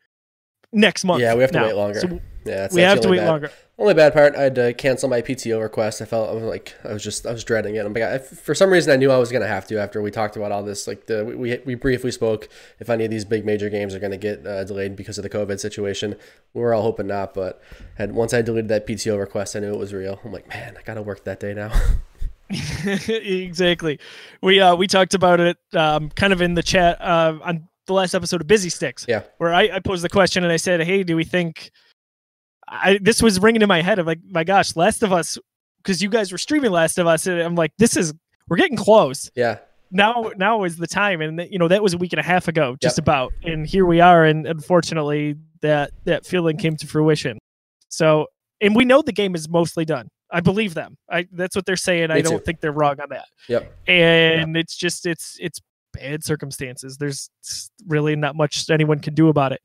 next 0.71 1.05
month. 1.05 1.21
Yeah, 1.21 1.35
we 1.35 1.41
have 1.41 1.51
to 1.51 1.59
now. 1.59 1.65
wait 1.65 1.75
longer. 1.75 1.99
So 1.99 2.07
yeah, 2.07 2.19
that's, 2.57 2.75
we 2.75 2.81
have 2.81 3.01
to 3.01 3.09
wait 3.09 3.17
bad. 3.17 3.27
longer. 3.27 3.51
Only 3.77 3.93
bad 3.93 4.13
part, 4.13 4.35
I 4.35 4.43
had 4.43 4.55
to 4.55 4.73
cancel 4.73 5.09
my 5.09 5.21
PTO 5.21 5.61
request. 5.61 6.01
I 6.01 6.05
felt 6.05 6.29
I 6.29 6.33
was 6.33 6.43
like 6.43 6.75
I 6.83 6.93
was 6.93 7.03
just 7.03 7.25
I 7.25 7.31
was 7.31 7.43
dreading 7.43 7.75
it. 7.75 7.85
I'm 7.85 7.93
like, 7.93 8.23
for 8.23 8.55
some 8.55 8.69
reason 8.69 8.93
I 8.93 8.95
knew 8.95 9.11
I 9.11 9.17
was 9.17 9.31
gonna 9.31 9.47
have 9.47 9.67
to 9.67 9.79
after 9.79 10.01
we 10.01 10.11
talked 10.11 10.37
about 10.37 10.51
all 10.51 10.63
this. 10.63 10.87
Like 10.87 11.07
the 11.07 11.25
we 11.25 11.59
we 11.65 11.75
briefly 11.75 12.11
spoke 12.11 12.47
if 12.79 12.89
any 12.89 13.03
of 13.03 13.11
these 13.11 13.25
big 13.25 13.45
major 13.45 13.69
games 13.69 13.93
are 13.93 13.99
gonna 13.99 14.17
get 14.17 14.45
uh, 14.45 14.63
delayed 14.63 14.95
because 14.95 15.17
of 15.17 15.23
the 15.23 15.29
COVID 15.29 15.59
situation. 15.59 16.15
We 16.53 16.61
were 16.61 16.73
all 16.73 16.83
hoping 16.83 17.07
not, 17.07 17.33
but 17.33 17.61
had 17.95 18.13
once 18.13 18.33
I 18.33 18.41
deleted 18.41 18.69
that 18.69 18.87
PTO 18.87 19.19
request, 19.19 19.55
I 19.55 19.59
knew 19.59 19.73
it 19.73 19.79
was 19.79 19.93
real. 19.93 20.19
I'm 20.23 20.31
like, 20.31 20.47
man, 20.47 20.77
I 20.77 20.81
gotta 20.83 21.01
work 21.01 21.23
that 21.25 21.39
day 21.39 21.53
now. 21.53 21.71
exactly. 22.49 23.99
We 24.41 24.59
uh 24.59 24.75
we 24.75 24.87
talked 24.87 25.13
about 25.13 25.39
it 25.39 25.57
um 25.73 26.09
kind 26.11 26.33
of 26.33 26.41
in 26.41 26.53
the 26.53 26.63
chat 26.63 27.01
uh 27.01 27.37
on 27.43 27.67
the 27.87 27.93
last 27.93 28.13
episode 28.13 28.41
of 28.41 28.47
Busy 28.47 28.69
Sticks. 28.69 29.05
Yeah. 29.07 29.23
Where 29.37 29.53
I, 29.53 29.69
I 29.73 29.79
posed 29.79 30.03
the 30.03 30.09
question 30.09 30.43
and 30.43 30.51
I 30.51 30.57
said, 30.57 30.81
Hey, 30.81 31.03
do 31.03 31.15
we 31.15 31.23
think 31.23 31.71
I 32.67 32.99
this 33.01 33.21
was 33.21 33.39
ringing 33.39 33.61
in 33.61 33.67
my 33.67 33.81
head 33.81 33.99
of 33.99 34.07
like, 34.07 34.19
my 34.29 34.43
gosh, 34.43 34.75
Last 34.75 35.03
of 35.03 35.11
Us 35.11 35.37
because 35.77 36.01
you 36.01 36.09
guys 36.09 36.31
were 36.31 36.37
streaming 36.37 36.71
Last 36.71 36.97
of 36.97 37.07
Us 37.07 37.27
and 37.27 37.39
I'm 37.39 37.55
like, 37.55 37.71
this 37.77 37.95
is 37.97 38.13
we're 38.47 38.57
getting 38.57 38.77
close. 38.77 39.31
Yeah. 39.35 39.59
Now 39.91 40.31
now 40.35 40.63
is 40.63 40.77
the 40.77 40.87
time 40.87 41.21
and 41.21 41.47
you 41.49 41.59
know 41.59 41.67
that 41.67 41.81
was 41.81 41.93
a 41.93 41.97
week 41.97 42.13
and 42.13 42.19
a 42.19 42.23
half 42.23 42.47
ago 42.47 42.75
just 42.81 42.97
yep. 42.97 43.03
about 43.03 43.33
and 43.43 43.65
here 43.65 43.85
we 43.85 44.01
are 44.01 44.23
and 44.23 44.45
unfortunately 44.45 45.35
that 45.61 45.91
that 46.05 46.25
feeling 46.25 46.57
came 46.57 46.75
to 46.77 46.87
fruition. 46.87 47.39
So 47.89 48.27
and 48.61 48.75
we 48.75 48.85
know 48.85 49.01
the 49.01 49.13
game 49.13 49.35
is 49.35 49.49
mostly 49.49 49.85
done. 49.85 50.09
I 50.35 50.41
believe 50.41 50.73
them. 50.73 50.97
I 51.09 51.27
that's 51.31 51.55
what 51.55 51.65
they're 51.65 51.77
saying. 51.77 52.09
Me 52.09 52.15
I 52.15 52.21
don't 52.21 52.39
too. 52.39 52.39
think 52.39 52.59
they're 52.59 52.73
wrong 52.73 52.99
on 52.99 53.07
that. 53.09 53.25
Yep. 53.47 53.73
And 53.87 54.57
it's 54.57 54.75
just 54.75 55.05
it's 55.05 55.37
it's 55.39 55.61
bad 55.93 56.25
circumstances. 56.25 56.97
There's 56.97 57.29
really 57.87 58.17
not 58.17 58.35
much 58.35 58.69
anyone 58.69 58.99
can 58.99 59.13
do 59.13 59.29
about 59.29 59.53
it. 59.53 59.61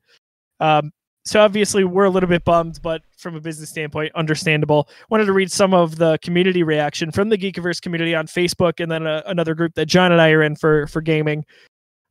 Um, 0.60 0.92
so 1.24 1.40
obviously 1.40 1.82
we're 1.82 2.04
a 2.04 2.10
little 2.10 2.28
bit 2.28 2.44
bummed, 2.44 2.78
but 2.82 3.02
from 3.18 3.34
a 3.34 3.40
business 3.40 3.68
standpoint, 3.68 4.12
understandable. 4.14 4.88
Wanted 5.10 5.24
to 5.24 5.32
read 5.32 5.50
some 5.50 5.74
of 5.74 5.96
the 5.96 6.18
community 6.22 6.62
reaction 6.62 7.10
from 7.10 7.30
the 7.30 7.36
Geekiverse 7.36 7.82
community 7.82 8.14
on 8.14 8.28
Facebook, 8.28 8.78
and 8.78 8.90
then 8.92 9.08
a, 9.08 9.24
another 9.26 9.56
group 9.56 9.74
that 9.74 9.86
John 9.86 10.12
and 10.12 10.20
I 10.20 10.30
are 10.30 10.42
in 10.42 10.54
for 10.54 10.86
for 10.86 11.00
gaming. 11.00 11.44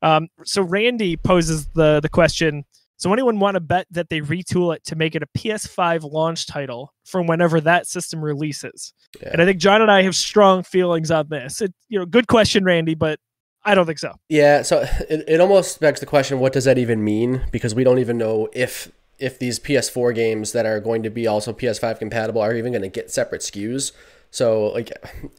Um, 0.02 0.28
so 0.44 0.64
Randy 0.64 1.16
poses 1.16 1.68
the 1.76 2.02
the 2.02 2.10
question: 2.10 2.66
so 3.00 3.14
anyone 3.14 3.40
want 3.40 3.56
to 3.56 3.62
bet 3.62 3.88
that 3.92 4.10
they 4.10 4.20
retool 4.20 4.76
it 4.76 4.84
to 4.84 4.96
make 4.98 5.16
it 5.16 5.24
a 5.24 5.28
PS5 5.28 6.12
launch 6.12 6.48
title 6.48 6.94
from 7.06 7.28
whenever 7.28 7.62
that 7.62 7.88
system 7.88 8.22
releases? 8.22 8.94
Yeah. 9.22 9.30
And 9.32 9.42
I 9.42 9.46
think 9.46 9.58
John 9.58 9.82
and 9.82 9.90
I 9.90 10.04
have 10.04 10.18
strong 10.18 10.64
feelings 10.64 11.10
on 11.10 11.30
this. 11.30 11.62
It, 11.62 11.74
you 11.88 11.98
know, 11.98 12.06
good 12.06 12.28
question, 12.28 12.66
Randy, 12.66 12.96
but 12.96 13.18
I 13.64 13.74
don't 13.74 13.86
think 13.86 14.00
so. 14.00 14.16
Yeah, 14.28 14.64
so 14.64 14.82
it, 15.10 15.24
it 15.30 15.40
almost 15.40 15.80
begs 15.80 16.02
the 16.02 16.06
question, 16.06 16.40
what 16.40 16.52
does 16.52 16.66
that 16.66 16.78
even 16.78 17.02
mean? 17.02 17.46
Because 17.54 17.74
we 17.74 17.86
don't 17.86 18.00
even 18.00 18.18
know 18.18 18.50
if 18.52 18.92
if 19.18 19.40
these 19.40 19.60
PS4 19.60 20.14
games 20.14 20.52
that 20.52 20.66
are 20.66 20.80
going 20.80 21.04
to 21.04 21.10
be 21.10 21.28
also 21.28 21.54
PS5 21.54 22.00
compatible 22.00 22.42
are 22.42 22.54
even 22.54 22.74
going 22.74 22.82
to 22.82 22.90
get 22.90 23.12
separate 23.12 23.42
SKUs. 23.42 23.92
So 24.32 24.68
like, 24.68 24.92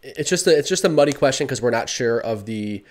it's 0.02 0.28
just 0.28 0.46
a, 0.46 0.56
it's 0.56 0.68
just 0.68 0.84
a 0.84 0.88
muddy 0.88 1.12
question 1.12 1.46
because 1.46 1.62
we're 1.62 1.70
not 1.70 1.88
sure 1.88 2.20
of 2.20 2.44
the 2.46 2.84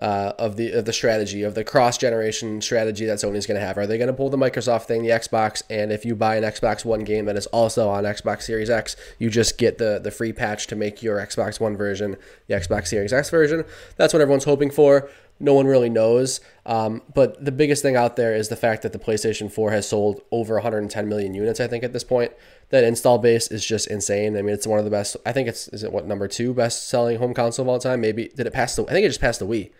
uh, 0.00 0.32
of 0.38 0.56
the 0.56 0.72
of 0.72 0.86
the 0.86 0.92
strategy 0.92 1.42
of 1.42 1.54
the 1.54 1.62
cross 1.62 1.98
generation 1.98 2.60
strategy 2.60 3.04
that 3.04 3.18
Sony's 3.18 3.46
going 3.46 3.60
to 3.60 3.66
have. 3.66 3.76
Are 3.76 3.86
they 3.86 3.98
going 3.98 4.08
to 4.08 4.14
pull 4.14 4.30
the 4.30 4.38
Microsoft 4.38 4.84
thing, 4.84 5.02
the 5.02 5.10
Xbox, 5.10 5.62
and 5.68 5.92
if 5.92 6.04
you 6.04 6.16
buy 6.16 6.36
an 6.36 6.44
Xbox 6.44 6.84
One 6.84 7.04
game 7.04 7.26
that 7.26 7.36
is 7.36 7.46
also 7.48 7.88
on 7.88 8.04
Xbox 8.04 8.42
Series 8.42 8.70
X, 8.70 8.96
you 9.18 9.28
just 9.28 9.58
get 9.58 9.78
the 9.78 10.00
the 10.02 10.10
free 10.10 10.32
patch 10.32 10.66
to 10.68 10.76
make 10.76 11.02
your 11.02 11.18
Xbox 11.18 11.60
One 11.60 11.76
version 11.76 12.16
the 12.46 12.54
Xbox 12.54 12.86
Series 12.86 13.12
X 13.12 13.28
version? 13.28 13.64
That's 13.96 14.12
what 14.14 14.22
everyone's 14.22 14.44
hoping 14.44 14.70
for. 14.70 15.10
No 15.42 15.54
one 15.54 15.66
really 15.66 15.88
knows. 15.88 16.40
Um, 16.66 17.00
but 17.14 17.42
the 17.42 17.52
biggest 17.52 17.82
thing 17.82 17.96
out 17.96 18.16
there 18.16 18.34
is 18.34 18.48
the 18.48 18.56
fact 18.56 18.82
that 18.82 18.92
the 18.92 18.98
PlayStation 18.98 19.50
4 19.50 19.70
has 19.70 19.88
sold 19.88 20.20
over 20.30 20.54
110 20.56 21.08
million 21.08 21.32
units. 21.32 21.60
I 21.60 21.66
think 21.66 21.82
at 21.82 21.94
this 21.94 22.04
point, 22.04 22.32
that 22.68 22.84
install 22.84 23.16
base 23.16 23.48
is 23.48 23.64
just 23.64 23.86
insane. 23.86 24.36
I 24.36 24.42
mean, 24.42 24.54
it's 24.54 24.66
one 24.66 24.78
of 24.78 24.84
the 24.84 24.90
best. 24.90 25.16
I 25.24 25.32
think 25.32 25.48
it's 25.48 25.68
is 25.68 25.82
it 25.82 25.92
what 25.92 26.06
number 26.06 26.28
two 26.28 26.54
best 26.54 26.88
selling 26.88 27.18
home 27.18 27.34
console 27.34 27.64
of 27.64 27.68
all 27.68 27.78
time? 27.78 28.00
Maybe 28.00 28.28
did 28.28 28.46
it 28.46 28.52
pass 28.52 28.76
the? 28.76 28.84
I 28.84 28.92
think 28.92 29.04
it 29.04 29.08
just 29.08 29.20
passed 29.20 29.40
the 29.40 29.46
Wii 29.46 29.70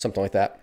something 0.00 0.22
like 0.22 0.32
that. 0.32 0.60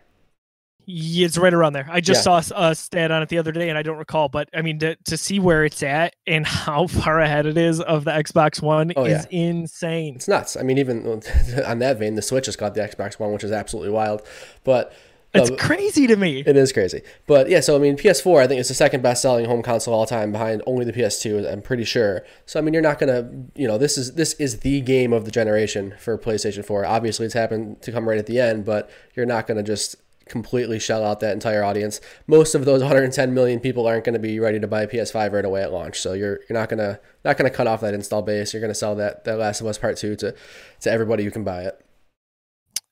Yeah, 0.90 1.26
it's 1.26 1.38
right 1.38 1.54
around 1.54 1.74
there. 1.74 1.86
I 1.92 2.00
just 2.00 2.26
yeah. 2.26 2.40
saw 2.40 2.70
a 2.70 2.74
stat 2.74 3.12
on 3.12 3.22
it 3.22 3.28
the 3.28 3.40
other 3.40 3.52
day, 3.52 3.68
and 3.68 3.78
I 3.78 3.84
don't 3.84 3.98
recall. 3.98 4.30
But 4.30 4.50
I 4.54 4.62
mean, 4.62 4.80
to, 4.80 4.96
to 4.96 5.18
see 5.18 5.38
where 5.38 5.66
it's 5.66 5.84
at 5.84 6.16
and 6.26 6.48
how 6.48 6.88
far 6.88 7.20
ahead 7.20 7.46
it 7.46 7.58
is 7.58 7.82
of 7.82 8.06
the 8.06 8.12
Xbox 8.12 8.62
One 8.62 8.94
oh, 8.96 9.04
is 9.04 9.28
yeah. 9.30 9.40
insane. 9.40 10.16
It's 10.16 10.30
nuts. 10.30 10.56
I 10.56 10.64
mean, 10.64 10.78
even 10.78 11.06
on 11.66 11.80
that 11.80 11.98
vein, 12.00 12.16
the 12.16 12.22
Switch 12.22 12.46
has 12.46 12.56
got 12.56 12.74
the 12.74 12.80
Xbox 12.80 13.20
One, 13.20 13.34
which 13.34 13.44
is 13.44 13.52
absolutely 13.52 13.92
wild. 13.92 14.22
But 14.64 14.94
it's 15.34 15.62
crazy 15.62 16.08
to 16.08 16.16
me. 16.16 16.44
It 16.46 16.56
is 16.56 16.72
crazy. 16.72 17.02
But 17.26 17.50
yeah, 17.50 17.60
so 17.60 17.76
I 17.76 17.80
mean, 17.80 17.98
PS4, 17.98 18.44
I 18.44 18.48
think 18.48 18.60
it's 18.60 18.70
the 18.70 18.76
second 18.76 19.02
best 19.02 19.22
selling 19.22 19.46
home 19.46 19.62
console 19.62 19.94
all 19.94 20.06
time 20.06 20.32
behind 20.32 20.62
only 20.66 20.86
the 20.86 20.94
PS2, 20.94 21.52
I'm 21.52 21.62
pretty 21.62 21.84
sure. 21.84 22.24
So 22.46 22.60
I 22.60 22.62
mean, 22.62 22.74
you're 22.74 22.84
not 22.84 23.00
going 23.00 23.10
to, 23.10 23.60
you 23.60 23.68
know, 23.68 23.78
this 23.78 23.98
is 23.98 24.14
this 24.14 24.34
is 24.34 24.60
the 24.60 24.82
game 24.82 25.14
of 25.14 25.26
the 25.26 25.32
generation 25.32 25.94
for 26.00 26.18
PlayStation 26.18 26.66
4. 26.66 26.86
Obviously, 26.86 27.26
it's 27.26 27.34
happened 27.34 27.82
to 27.82 27.92
come 27.92 28.08
right 28.08 28.18
at 28.18 28.26
the 28.26 28.40
end, 28.40 28.66
but 28.66 28.90
you're 29.16 29.26
not 29.26 29.48
going 29.48 29.58
to 29.58 29.64
just 29.64 29.98
completely 30.28 30.80
shell 30.80 31.04
out 31.04 31.20
that 31.22 31.34
entire 31.34 31.64
audience. 31.64 32.02
Most 32.28 32.56
of 32.56 32.66
those 32.66 32.82
110 32.82 33.34
million 33.34 33.60
people 33.60 33.88
aren't 33.88 34.04
going 34.04 34.14
to 34.14 34.20
be 34.20 34.40
ready 34.40 34.60
to 34.60 34.68
buy 34.68 34.82
a 34.82 34.88
PS5 34.88 35.32
right 35.32 35.46
away 35.46 35.62
at 35.62 35.72
launch. 35.72 36.00
So 36.00 36.14
you're 36.14 36.40
you're 36.50 36.58
not 36.58 36.70
going 36.70 36.80
to 36.80 37.00
not 37.24 37.38
going 37.38 37.50
to 37.50 37.56
cut 37.56 37.68
off 37.68 37.82
that 37.82 37.94
install 37.94 38.22
base. 38.22 38.54
You're 38.54 38.62
going 38.62 38.72
to 38.72 38.76
sell 38.76 38.96
that 38.96 39.24
that 39.26 39.38
Last 39.38 39.62
of 39.62 39.68
Us 39.68 39.78
Part 39.78 39.98
2 39.98 40.16
to 40.18 40.36
to 40.82 40.92
everybody 40.92 41.24
who 41.24 41.32
can 41.32 41.44
buy 41.44 41.64
it. 41.64 41.84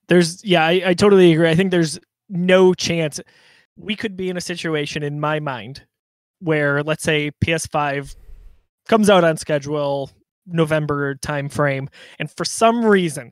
There's 0.07 0.43
yeah, 0.43 0.65
I, 0.65 0.81
I 0.87 0.93
totally 0.93 1.33
agree. 1.33 1.49
I 1.49 1.55
think 1.55 1.71
there's 1.71 1.99
no 2.29 2.73
chance. 2.73 3.19
We 3.77 3.95
could 3.95 4.15
be 4.15 4.29
in 4.29 4.37
a 4.37 4.41
situation 4.41 5.03
in 5.03 5.19
my 5.19 5.39
mind 5.39 5.85
where 6.39 6.83
let's 6.83 7.03
say 7.03 7.31
PS5 7.43 8.15
comes 8.87 9.09
out 9.09 9.23
on 9.23 9.37
schedule 9.37 10.11
November 10.45 11.15
timeframe 11.15 11.87
and 12.19 12.29
for 12.29 12.45
some 12.45 12.85
reason 12.85 13.31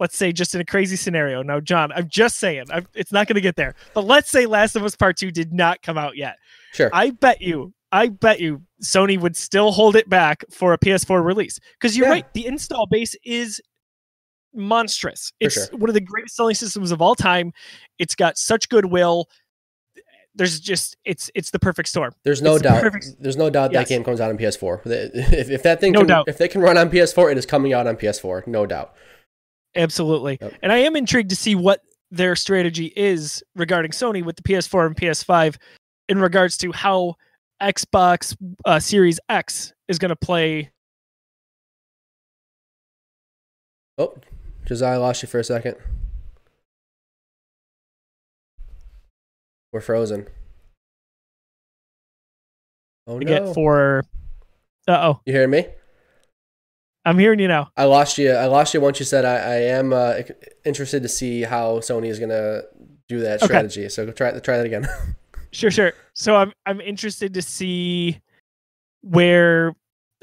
let's 0.00 0.16
say 0.16 0.32
just 0.32 0.54
in 0.54 0.60
a 0.60 0.64
crazy 0.64 0.96
scenario 0.96 1.42
now 1.42 1.60
John 1.60 1.92
I'm 1.92 2.08
just 2.08 2.38
saying 2.38 2.64
I'm, 2.72 2.86
it's 2.94 3.12
not 3.12 3.26
going 3.26 3.34
to 3.34 3.42
get 3.42 3.56
there 3.56 3.74
but 3.92 4.04
let's 4.04 4.30
say 4.30 4.46
Last 4.46 4.76
of 4.76 4.82
Us 4.82 4.96
Part 4.96 5.18
2 5.18 5.30
did 5.30 5.52
not 5.52 5.82
come 5.82 5.98
out 5.98 6.16
yet. 6.16 6.36
Sure. 6.72 6.90
I 6.92 7.10
bet 7.10 7.42
you 7.42 7.74
I 7.92 8.08
bet 8.08 8.40
you 8.40 8.62
Sony 8.82 9.20
would 9.20 9.36
still 9.36 9.72
hold 9.72 9.94
it 9.94 10.08
back 10.08 10.44
for 10.50 10.72
a 10.72 10.78
PS4 10.78 11.24
release 11.24 11.60
because 11.78 11.96
you're 11.96 12.06
yeah. 12.06 12.12
right 12.12 12.34
the 12.34 12.46
install 12.46 12.86
base 12.86 13.14
is 13.24 13.60
monstrous. 14.54 15.32
it's 15.40 15.54
sure. 15.54 15.78
one 15.78 15.90
of 15.90 15.94
the 15.94 16.00
greatest 16.00 16.36
selling 16.36 16.54
systems 16.54 16.92
of 16.92 17.00
all 17.02 17.14
time. 17.14 17.52
It's 17.98 18.14
got 18.14 18.38
such 18.38 18.68
goodwill. 18.68 19.28
There's 20.34 20.58
just 20.58 20.96
it's 21.04 21.30
it's 21.34 21.50
the 21.50 21.58
perfect 21.58 21.88
storm. 21.88 22.12
There's 22.24 22.42
no 22.42 22.54
it's 22.54 22.62
doubt. 22.62 22.76
The 22.76 22.90
perfect... 22.90 23.06
There's 23.20 23.36
no 23.36 23.50
doubt 23.50 23.72
yes. 23.72 23.82
that 23.82 23.94
game 23.94 24.02
comes 24.02 24.20
out 24.20 24.30
on 24.30 24.38
PS4. 24.38 24.80
If, 24.86 25.50
if 25.50 25.62
that 25.62 25.80
thing 25.80 25.92
no 25.92 26.00
can, 26.00 26.08
doubt. 26.08 26.28
if 26.28 26.38
they 26.38 26.48
can 26.48 26.60
run 26.60 26.76
on 26.76 26.90
PS4, 26.90 27.32
it 27.32 27.38
is 27.38 27.46
coming 27.46 27.72
out 27.72 27.86
on 27.86 27.96
PS4. 27.96 28.46
No 28.46 28.66
doubt. 28.66 28.94
Absolutely. 29.76 30.38
Yep. 30.40 30.54
And 30.62 30.72
I 30.72 30.78
am 30.78 30.96
intrigued 30.96 31.30
to 31.30 31.36
see 31.36 31.54
what 31.54 31.82
their 32.10 32.36
strategy 32.36 32.92
is 32.96 33.42
regarding 33.56 33.90
Sony 33.90 34.24
with 34.24 34.36
the 34.36 34.42
PS4 34.42 34.86
and 34.86 34.96
PS5 34.96 35.56
in 36.08 36.18
regards 36.18 36.56
to 36.58 36.72
how 36.72 37.14
Xbox 37.62 38.36
uh, 38.64 38.78
Series 38.78 39.18
X 39.28 39.72
is 39.88 39.98
going 39.98 40.10
to 40.10 40.16
play. 40.16 40.70
Oh, 43.98 44.14
Josiah, 44.66 44.94
I 44.94 44.96
lost 44.96 45.22
you 45.22 45.28
for 45.28 45.38
a 45.38 45.44
second. 45.44 45.76
We're 49.72 49.80
frozen. 49.80 50.28
Oh 53.06 53.18
no! 53.18 53.26
Get 53.26 53.54
for. 53.54 54.04
Uh 54.88 54.92
oh. 54.92 55.20
You 55.26 55.32
hearing 55.32 55.50
me? 55.50 55.66
I'm 57.04 57.18
hearing 57.18 57.38
you 57.38 57.48
now. 57.48 57.70
I 57.76 57.84
lost 57.84 58.16
you. 58.16 58.30
I 58.30 58.46
lost 58.46 58.72
you 58.72 58.80
once 58.80 58.98
you 58.98 59.04
said 59.04 59.24
I, 59.24 59.34
I 59.34 59.54
am 59.76 59.92
uh, 59.92 60.20
interested 60.64 61.02
to 61.02 61.08
see 61.08 61.42
how 61.42 61.80
Sony 61.80 62.06
is 62.06 62.18
gonna 62.18 62.62
do 63.08 63.20
that 63.20 63.42
okay. 63.42 63.46
strategy. 63.46 63.88
So 63.90 64.10
try 64.12 64.38
try 64.38 64.56
that 64.56 64.66
again. 64.66 64.86
sure, 65.52 65.70
sure. 65.70 65.92
So 66.14 66.36
I'm 66.36 66.52
I'm 66.64 66.80
interested 66.80 67.34
to 67.34 67.42
see 67.42 68.20
where 69.02 69.74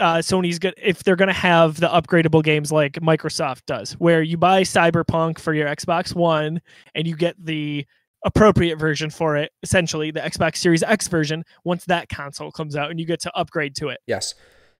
uh, 0.01 0.17
Sony's 0.17 0.59
good 0.59 0.73
if 0.81 1.03
they're 1.03 1.15
going 1.15 1.27
to 1.27 1.33
have 1.33 1.79
the 1.79 1.87
upgradable 1.87 2.43
games 2.43 2.71
like 2.71 2.93
Microsoft 2.93 3.65
does, 3.65 3.93
where 3.93 4.21
you 4.21 4.37
buy 4.37 4.63
Cyberpunk 4.63 5.39
for 5.39 5.53
your 5.53 5.67
Xbox 5.67 6.15
One 6.15 6.61
and 6.95 7.07
you 7.07 7.15
get 7.15 7.35
the 7.43 7.85
appropriate 8.25 8.77
version 8.77 9.09
for 9.09 9.37
it, 9.37 9.51
essentially 9.63 10.11
the 10.11 10.19
Xbox 10.19 10.57
Series 10.57 10.83
X 10.83 11.07
version, 11.07 11.43
once 11.63 11.85
that 11.85 12.09
console 12.09 12.51
comes 12.51 12.75
out 12.75 12.91
and 12.91 12.99
you 12.99 13.05
get 13.05 13.21
to 13.21 13.37
upgrade 13.37 13.75
to 13.75 13.89
it. 13.89 13.99
Yes, 14.07 14.33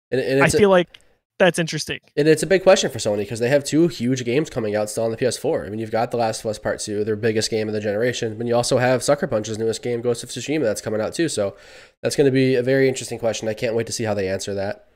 and, 0.10 0.20
and 0.20 0.44
I 0.44 0.50
feel 0.50 0.70
a, 0.70 0.72
like 0.72 1.00
that's 1.38 1.60
interesting. 1.60 2.00
And 2.16 2.28
it's 2.28 2.44
a 2.44 2.48
big 2.48 2.64
question 2.64 2.92
for 2.92 3.00
Sony 3.00 3.20
because 3.20 3.40
they 3.40 3.50
have 3.50 3.64
two 3.64 3.88
huge 3.88 4.24
games 4.26 4.50
coming 4.50 4.76
out 4.76 4.90
still 4.90 5.06
on 5.06 5.12
the 5.12 5.18
PS4. 5.18 5.66
I 5.66 5.70
mean, 5.70 5.80
you've 5.80 5.92
got 5.92 6.12
The 6.12 6.18
Last 6.18 6.42
of 6.42 6.50
Us 6.50 6.60
Part 6.60 6.80
Two, 6.80 7.04
their 7.04 7.16
biggest 7.16 7.50
game 7.50 7.68
of 7.68 7.74
the 7.74 7.80
generation, 7.80 8.38
but 8.38 8.48
you 8.48 8.56
also 8.56 8.78
have 8.78 9.04
Sucker 9.04 9.28
Punch's 9.28 9.58
newest 9.58 9.82
game, 9.82 10.02
Ghost 10.02 10.24
of 10.24 10.30
Tsushima, 10.30 10.64
that's 10.64 10.82
coming 10.82 11.02
out 11.02 11.14
too. 11.14 11.30
So 11.30 11.56
that's 12.02 12.16
going 12.16 12.26
to 12.26 12.32
be 12.32 12.56
a 12.56 12.64
very 12.64 12.88
interesting 12.88 13.20
question. 13.20 13.48
I 13.48 13.54
can't 13.54 13.76
wait 13.76 13.88
to 13.88 13.94
see 13.94 14.04
how 14.04 14.14
they 14.14 14.28
answer 14.28 14.54
that. 14.56 14.88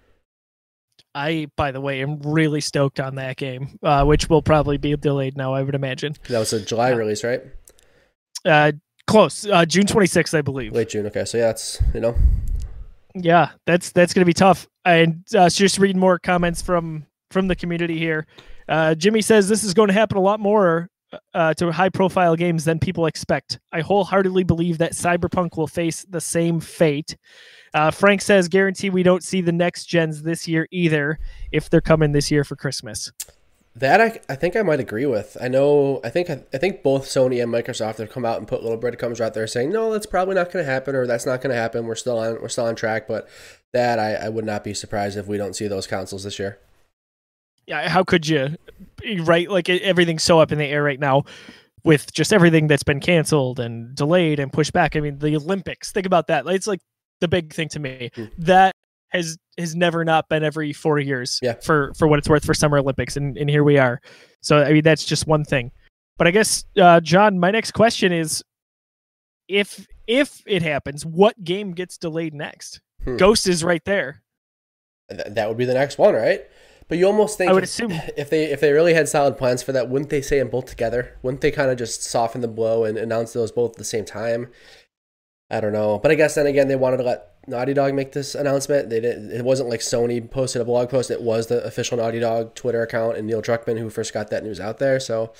I, 1.15 1.47
by 1.55 1.71
the 1.71 1.79
way, 1.79 2.01
am 2.01 2.19
really 2.21 2.61
stoked 2.61 2.99
on 2.99 3.15
that 3.15 3.37
game, 3.37 3.79
uh, 3.81 4.03
which 4.03 4.29
will 4.29 4.41
probably 4.41 4.77
be 4.77 4.95
delayed 4.97 5.37
now. 5.37 5.53
I 5.53 5.63
would 5.63 5.73
imagine 5.73 6.13
that 6.27 6.39
was 6.39 6.51
a 6.53 6.59
July 6.59 6.91
uh, 6.91 6.97
release, 6.97 7.23
right? 7.23 7.41
Uh, 8.43 8.73
close, 9.07 9.47
uh, 9.47 9.65
June 9.65 9.85
26th, 9.85 10.37
I 10.37 10.41
believe. 10.41 10.73
Late 10.73 10.89
June. 10.89 11.05
Okay, 11.07 11.23
so 11.23 11.37
yeah, 11.37 11.51
it's 11.51 11.81
you 11.93 12.01
know, 12.01 12.15
yeah, 13.15 13.51
that's 13.65 13.91
that's 13.91 14.13
gonna 14.13 14.25
be 14.25 14.33
tough. 14.33 14.67
And 14.83 15.23
uh, 15.33 15.49
just 15.49 15.79
reading 15.79 15.99
more 15.99 16.19
comments 16.19 16.61
from 16.61 17.05
from 17.31 17.47
the 17.47 17.55
community 17.55 17.97
here. 17.97 18.27
Uh, 18.67 18.93
Jimmy 18.95 19.21
says 19.21 19.47
this 19.47 19.63
is 19.63 19.73
going 19.73 19.87
to 19.87 19.93
happen 19.93 20.17
a 20.17 20.21
lot 20.21 20.39
more 20.39 20.89
uh, 21.33 21.53
to 21.55 21.71
high 21.71 21.89
profile 21.89 22.35
games 22.35 22.65
than 22.65 22.79
people 22.79 23.05
expect. 23.05 23.59
I 23.71 23.81
wholeheartedly 23.81 24.43
believe 24.43 24.79
that 24.79 24.93
Cyberpunk 24.93 25.57
will 25.57 25.67
face 25.67 26.05
the 26.09 26.21
same 26.21 26.59
fate. 26.59 27.17
Uh, 27.75 27.91
Frank 27.91 28.21
says, 28.21 28.47
guarantee 28.47 28.89
we 28.89 29.03
don't 29.03 29.21
see 29.21 29.41
the 29.41 29.51
next 29.51 29.85
gens 29.85 30.23
this 30.23 30.47
year 30.47 30.65
either 30.71 31.19
if 31.51 31.69
they're 31.69 31.81
coming 31.81 32.13
this 32.13 32.31
year 32.31 32.45
for 32.45 32.55
Christmas. 32.55 33.11
That 33.75 33.99
I, 33.99 34.21
I 34.29 34.35
think 34.35 34.55
I 34.55 34.61
might 34.61 34.79
agree 34.79 35.05
with. 35.05 35.35
I 35.41 35.49
know 35.49 35.99
I 36.01 36.09
think 36.09 36.29
I 36.29 36.37
think 36.57 36.81
both 36.81 37.03
Sony 37.05 37.43
and 37.43 37.53
Microsoft 37.53 37.97
have 37.97 38.09
come 38.09 38.23
out 38.23 38.37
and 38.37 38.47
put 38.47 38.63
little 38.63 38.77
breadcrumbs 38.77 39.19
out 39.19 39.33
there 39.33 39.45
saying 39.45 39.71
no, 39.71 39.91
that's 39.91 40.05
probably 40.05 40.35
not 40.35 40.49
going 40.49 40.63
to 40.63 40.71
happen 40.71 40.95
or 40.95 41.05
that's 41.05 41.25
not 41.25 41.41
going 41.41 41.53
to 41.53 41.61
happen. 41.61 41.85
We're 41.85 41.95
still 41.95 42.17
on 42.17 42.41
we're 42.41 42.47
still 42.47 42.63
on 42.63 42.75
track, 42.75 43.05
but 43.09 43.27
that 43.73 43.99
I, 43.99 44.13
I 44.13 44.29
would 44.29 44.45
not 44.45 44.63
be 44.63 44.73
surprised 44.73 45.17
if 45.17 45.27
we 45.27 45.35
don't 45.35 45.53
see 45.53 45.67
those 45.67 45.87
consoles 45.87 46.23
this 46.23 46.39
year. 46.39 46.57
Yeah, 47.67 47.89
how 47.89 48.05
could 48.05 48.25
you? 48.25 48.55
Right, 49.19 49.49
like 49.49 49.67
everything's 49.67 50.23
so 50.23 50.39
up 50.39 50.53
in 50.53 50.57
the 50.57 50.65
air 50.65 50.81
right 50.81 50.99
now 50.99 51.25
with 51.83 52.13
just 52.13 52.31
everything 52.31 52.67
that's 52.67 52.83
been 52.83 53.01
canceled 53.01 53.59
and 53.59 53.93
delayed 53.93 54.39
and 54.39 54.53
pushed 54.53 54.71
back. 54.71 54.95
I 54.95 55.01
mean, 55.01 55.19
the 55.19 55.35
Olympics. 55.35 55.91
Think 55.91 56.05
about 56.05 56.27
that. 56.27 56.47
It's 56.47 56.67
like 56.67 56.79
the 57.21 57.27
big 57.27 57.53
thing 57.53 57.69
to 57.69 57.79
me. 57.79 58.11
Mm. 58.15 58.31
That 58.37 58.75
has 59.09 59.37
has 59.57 59.75
never 59.75 60.03
not 60.03 60.27
been 60.29 60.43
every 60.43 60.73
four 60.73 60.99
years 60.99 61.39
yeah. 61.41 61.53
for 61.61 61.93
for 61.97 62.07
what 62.07 62.19
it's 62.19 62.29
worth 62.29 62.45
for 62.45 62.53
Summer 62.53 62.77
Olympics, 62.77 63.17
and 63.17 63.37
and 63.37 63.49
here 63.49 63.63
we 63.63 63.77
are. 63.77 64.01
So 64.41 64.61
I 64.61 64.73
mean, 64.73 64.83
that's 64.83 65.05
just 65.05 65.27
one 65.27 65.45
thing. 65.45 65.71
But 66.17 66.27
I 66.27 66.31
guess, 66.31 66.63
uh, 66.77 67.01
John, 67.01 67.39
my 67.39 67.51
next 67.51 67.71
question 67.71 68.11
is, 68.11 68.43
if 69.47 69.85
if 70.07 70.41
it 70.45 70.61
happens, 70.61 71.05
what 71.05 71.41
game 71.43 71.73
gets 71.73 71.97
delayed 71.97 72.33
next? 72.33 72.79
Hmm. 73.03 73.17
Ghost 73.17 73.47
is 73.47 73.63
right 73.63 73.83
there. 73.85 74.21
that 75.09 75.47
would 75.47 75.57
be 75.57 75.65
the 75.65 75.73
next 75.73 75.97
one, 75.97 76.13
right? 76.13 76.41
But 76.87 76.99
you 76.99 77.07
almost 77.07 77.37
think 77.37 77.49
I 77.49 77.53
would 77.53 77.63
assume 77.63 77.91
if 78.15 78.29
they 78.29 78.45
if 78.45 78.61
they 78.61 78.71
really 78.71 78.93
had 78.93 79.09
solid 79.09 79.37
plans 79.37 79.63
for 79.63 79.71
that, 79.71 79.89
wouldn't 79.89 80.11
they 80.11 80.21
say 80.21 80.39
them 80.39 80.49
both 80.49 80.65
together? 80.65 81.17
Wouldn't 81.23 81.41
they 81.41 81.51
kind 81.51 81.71
of 81.71 81.77
just 81.77 82.03
soften 82.03 82.41
the 82.41 82.47
blow 82.47 82.83
and 82.83 82.97
announce 82.97 83.33
those 83.33 83.51
both 83.51 83.71
at 83.71 83.77
the 83.77 83.83
same 83.83 84.05
time? 84.05 84.51
I 85.49 85.59
don't 85.59 85.73
know, 85.73 85.99
but 85.99 86.11
I 86.11 86.15
guess 86.15 86.35
then 86.35 86.47
again 86.47 86.67
they 86.67 86.75
wanted 86.75 86.97
to 86.97 87.03
let 87.03 87.35
Naughty 87.47 87.73
Dog 87.73 87.93
make 87.93 88.13
this 88.13 88.33
announcement. 88.33 88.89
They 88.89 88.99
didn't. 88.99 89.31
It 89.31 89.45
wasn't 89.45 89.69
like 89.69 89.81
Sony 89.81 90.29
posted 90.29 90.61
a 90.61 90.65
blog 90.65 90.89
post. 90.89 91.11
It 91.11 91.21
was 91.21 91.47
the 91.47 91.63
official 91.63 91.97
Naughty 91.97 92.19
Dog 92.19 92.55
Twitter 92.55 92.81
account 92.81 93.17
and 93.17 93.27
Neil 93.27 93.41
Druckmann 93.41 93.77
who 93.77 93.89
first 93.89 94.13
got 94.13 94.29
that 94.31 94.43
news 94.43 94.59
out 94.59 94.79
there. 94.79 94.99
So 94.99 95.33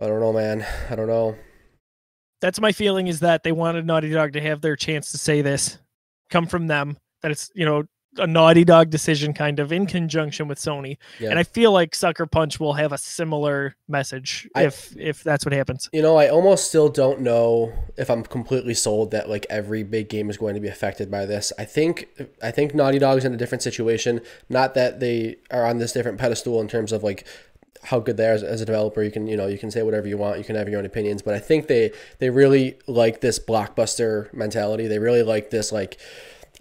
I 0.00 0.06
don't 0.06 0.20
know, 0.20 0.32
man. 0.32 0.64
I 0.88 0.94
don't 0.94 1.08
know. 1.08 1.36
That's 2.40 2.60
my 2.60 2.72
feeling 2.72 3.06
is 3.06 3.20
that 3.20 3.42
they 3.42 3.52
wanted 3.52 3.86
Naughty 3.86 4.10
Dog 4.10 4.32
to 4.34 4.40
have 4.40 4.60
their 4.60 4.76
chance 4.76 5.12
to 5.12 5.18
say 5.18 5.42
this, 5.42 5.78
come 6.30 6.46
from 6.46 6.66
them. 6.66 6.96
That 7.22 7.30
it's 7.32 7.50
you 7.54 7.64
know 7.64 7.84
a 8.18 8.26
Naughty 8.26 8.64
Dog 8.64 8.90
decision, 8.90 9.32
kind 9.32 9.58
of 9.58 9.72
in 9.72 9.86
conjunction 9.86 10.48
with 10.48 10.58
Sony. 10.58 10.98
Yeah. 11.18 11.30
And 11.30 11.38
I 11.38 11.42
feel 11.44 11.72
like 11.72 11.94
Sucker 11.94 12.26
Punch 12.26 12.60
will 12.60 12.74
have 12.74 12.92
a 12.92 12.98
similar 12.98 13.76
message 13.88 14.48
I- 14.54 14.64
if 14.64 14.94
if 14.98 15.22
that's 15.22 15.44
what 15.46 15.52
happens. 15.52 15.88
You 15.92 16.02
know, 16.02 16.16
I 16.16 16.28
almost 16.28 16.68
still 16.68 16.88
don't 16.88 17.20
know 17.20 17.72
if 17.96 18.10
I'm 18.10 18.22
completely 18.22 18.74
sold 18.74 19.10
that 19.12 19.28
like 19.28 19.46
every 19.48 19.82
big 19.82 20.08
game 20.08 20.28
is 20.30 20.36
going 20.36 20.54
to 20.54 20.60
be 20.60 20.68
affected 20.68 21.10
by 21.10 21.26
this. 21.26 21.52
I 21.58 21.64
think 21.64 22.08
I 22.42 22.50
think 22.50 22.74
Naughty 22.74 22.98
Dog's 22.98 23.24
in 23.24 23.32
a 23.32 23.36
different 23.36 23.62
situation. 23.62 24.20
Not 24.48 24.74
that 24.74 25.00
they 25.00 25.36
are 25.50 25.64
on 25.66 25.78
this 25.78 25.92
different 25.92 26.18
pedestal 26.18 26.60
in 26.60 26.68
terms 26.68 26.92
of 26.92 27.02
like 27.02 27.26
how 27.84 27.98
good 27.98 28.16
they 28.16 28.28
are 28.28 28.34
as, 28.34 28.42
as 28.44 28.60
a 28.60 28.64
developer. 28.64 29.02
You 29.02 29.10
can 29.10 29.26
you 29.26 29.36
know 29.36 29.46
you 29.46 29.58
can 29.58 29.70
say 29.70 29.82
whatever 29.82 30.06
you 30.06 30.16
want. 30.18 30.38
You 30.38 30.44
can 30.44 30.56
have 30.56 30.68
your 30.68 30.78
own 30.78 30.86
opinions. 30.86 31.22
But 31.22 31.34
I 31.34 31.38
think 31.38 31.66
they 31.66 31.92
they 32.18 32.30
really 32.30 32.78
like 32.86 33.20
this 33.20 33.38
blockbuster 33.38 34.32
mentality. 34.34 34.86
They 34.86 34.98
really 34.98 35.22
like 35.22 35.50
this 35.50 35.72
like. 35.72 35.98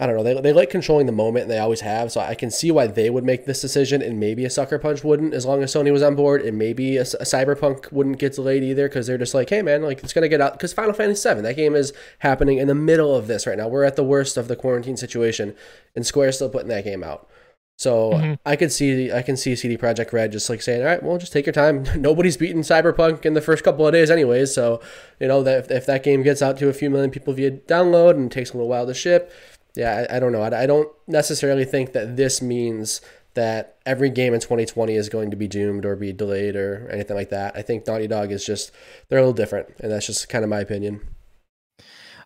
I 0.01 0.07
don't 0.07 0.15
know. 0.17 0.23
They, 0.23 0.41
they 0.41 0.51
like 0.51 0.71
controlling 0.71 1.05
the 1.05 1.11
moment, 1.11 1.43
and 1.43 1.51
they 1.51 1.59
always 1.59 1.81
have. 1.81 2.11
So 2.11 2.19
I 2.19 2.33
can 2.33 2.49
see 2.49 2.71
why 2.71 2.87
they 2.87 3.11
would 3.11 3.23
make 3.23 3.45
this 3.45 3.61
decision, 3.61 4.01
and 4.01 4.19
maybe 4.19 4.43
a 4.45 4.49
Sucker 4.49 4.79
Punch 4.79 5.03
wouldn't, 5.03 5.35
as 5.35 5.45
long 5.45 5.61
as 5.61 5.71
Sony 5.73 5.91
was 5.91 6.01
on 6.01 6.15
board, 6.15 6.41
and 6.41 6.57
maybe 6.57 6.97
a, 6.97 7.03
a 7.03 7.23
Cyberpunk 7.23 7.91
wouldn't 7.91 8.17
get 8.17 8.33
delayed 8.33 8.63
either, 8.63 8.89
because 8.89 9.05
they're 9.05 9.19
just 9.19 9.35
like, 9.35 9.51
hey 9.51 9.61
man, 9.61 9.83
like 9.83 10.03
it's 10.03 10.11
gonna 10.11 10.27
get 10.27 10.41
out. 10.41 10.53
Because 10.53 10.73
Final 10.73 10.93
Fantasy 10.93 11.31
VII, 11.31 11.41
that 11.41 11.55
game 11.55 11.75
is 11.75 11.93
happening 12.19 12.57
in 12.57 12.67
the 12.67 12.73
middle 12.75 13.15
of 13.15 13.27
this 13.27 13.45
right 13.45 13.57
now. 13.57 13.67
We're 13.67 13.83
at 13.83 13.95
the 13.95 14.03
worst 14.03 14.37
of 14.37 14.47
the 14.47 14.55
quarantine 14.55 14.97
situation, 14.97 15.55
and 15.95 16.03
Square's 16.03 16.35
still 16.35 16.49
putting 16.49 16.69
that 16.69 16.83
game 16.83 17.03
out. 17.03 17.29
So 17.77 18.11
Mhm. 18.13 18.37
I 18.45 18.55
could 18.57 18.71
see 18.71 19.11
I 19.11 19.23
can 19.23 19.35
see 19.35 19.55
CD 19.55 19.75
Projekt 19.75 20.13
Red 20.13 20.31
just 20.31 20.49
like 20.51 20.61
saying, 20.61 20.81
all 20.81 20.87
right, 20.87 21.01
well, 21.01 21.17
just 21.17 21.33
take 21.33 21.47
your 21.47 21.53
time. 21.53 21.83
Nobody's 21.97 22.37
beaten 22.37 22.61
Cyberpunk 22.61 23.25
in 23.25 23.33
the 23.33 23.41
first 23.41 23.63
couple 23.63 23.87
of 23.87 23.93
days, 23.93 24.11
anyways. 24.11 24.53
So 24.53 24.81
you 25.19 25.27
know 25.27 25.41
that 25.41 25.65
if, 25.65 25.71
if 25.71 25.85
that 25.87 26.03
game 26.03 26.21
gets 26.21 26.43
out 26.43 26.57
to 26.59 26.69
a 26.69 26.73
few 26.73 26.89
million 26.91 27.09
people 27.09 27.33
via 27.33 27.49
download 27.51 28.11
and 28.11 28.31
takes 28.31 28.51
a 28.51 28.53
little 28.53 28.67
while 28.69 28.85
to 28.85 28.93
ship, 28.93 29.31
yeah, 29.75 30.05
I, 30.09 30.17
I 30.17 30.19
don't 30.19 30.31
know. 30.31 30.41
I, 30.41 30.63
I 30.63 30.65
don't 30.65 30.89
necessarily 31.07 31.65
think 31.65 31.93
that 31.93 32.17
this 32.17 32.41
means 32.41 33.01
that 33.33 33.77
every 33.85 34.09
game 34.09 34.33
in 34.33 34.41
2020 34.41 34.93
is 34.93 35.07
going 35.07 35.31
to 35.31 35.37
be 35.37 35.47
doomed 35.47 35.85
or 35.85 35.95
be 35.95 36.11
delayed 36.11 36.55
or 36.55 36.89
anything 36.91 37.15
like 37.15 37.29
that. 37.29 37.55
I 37.55 37.61
think 37.61 37.87
Naughty 37.87 38.07
Dog 38.07 38.31
is 38.31 38.45
just 38.45 38.71
they're 39.07 39.19
a 39.19 39.21
little 39.21 39.33
different, 39.33 39.69
and 39.79 39.91
that's 39.91 40.05
just 40.05 40.27
kind 40.29 40.43
of 40.43 40.49
my 40.49 40.59
opinion. 40.59 41.01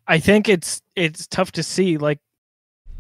I 0.08 0.20
think 0.20 0.50
it's 0.50 0.82
it's 0.96 1.28
tough 1.28 1.52
to 1.54 1.64
see. 1.64 1.98
Like, 1.98 2.20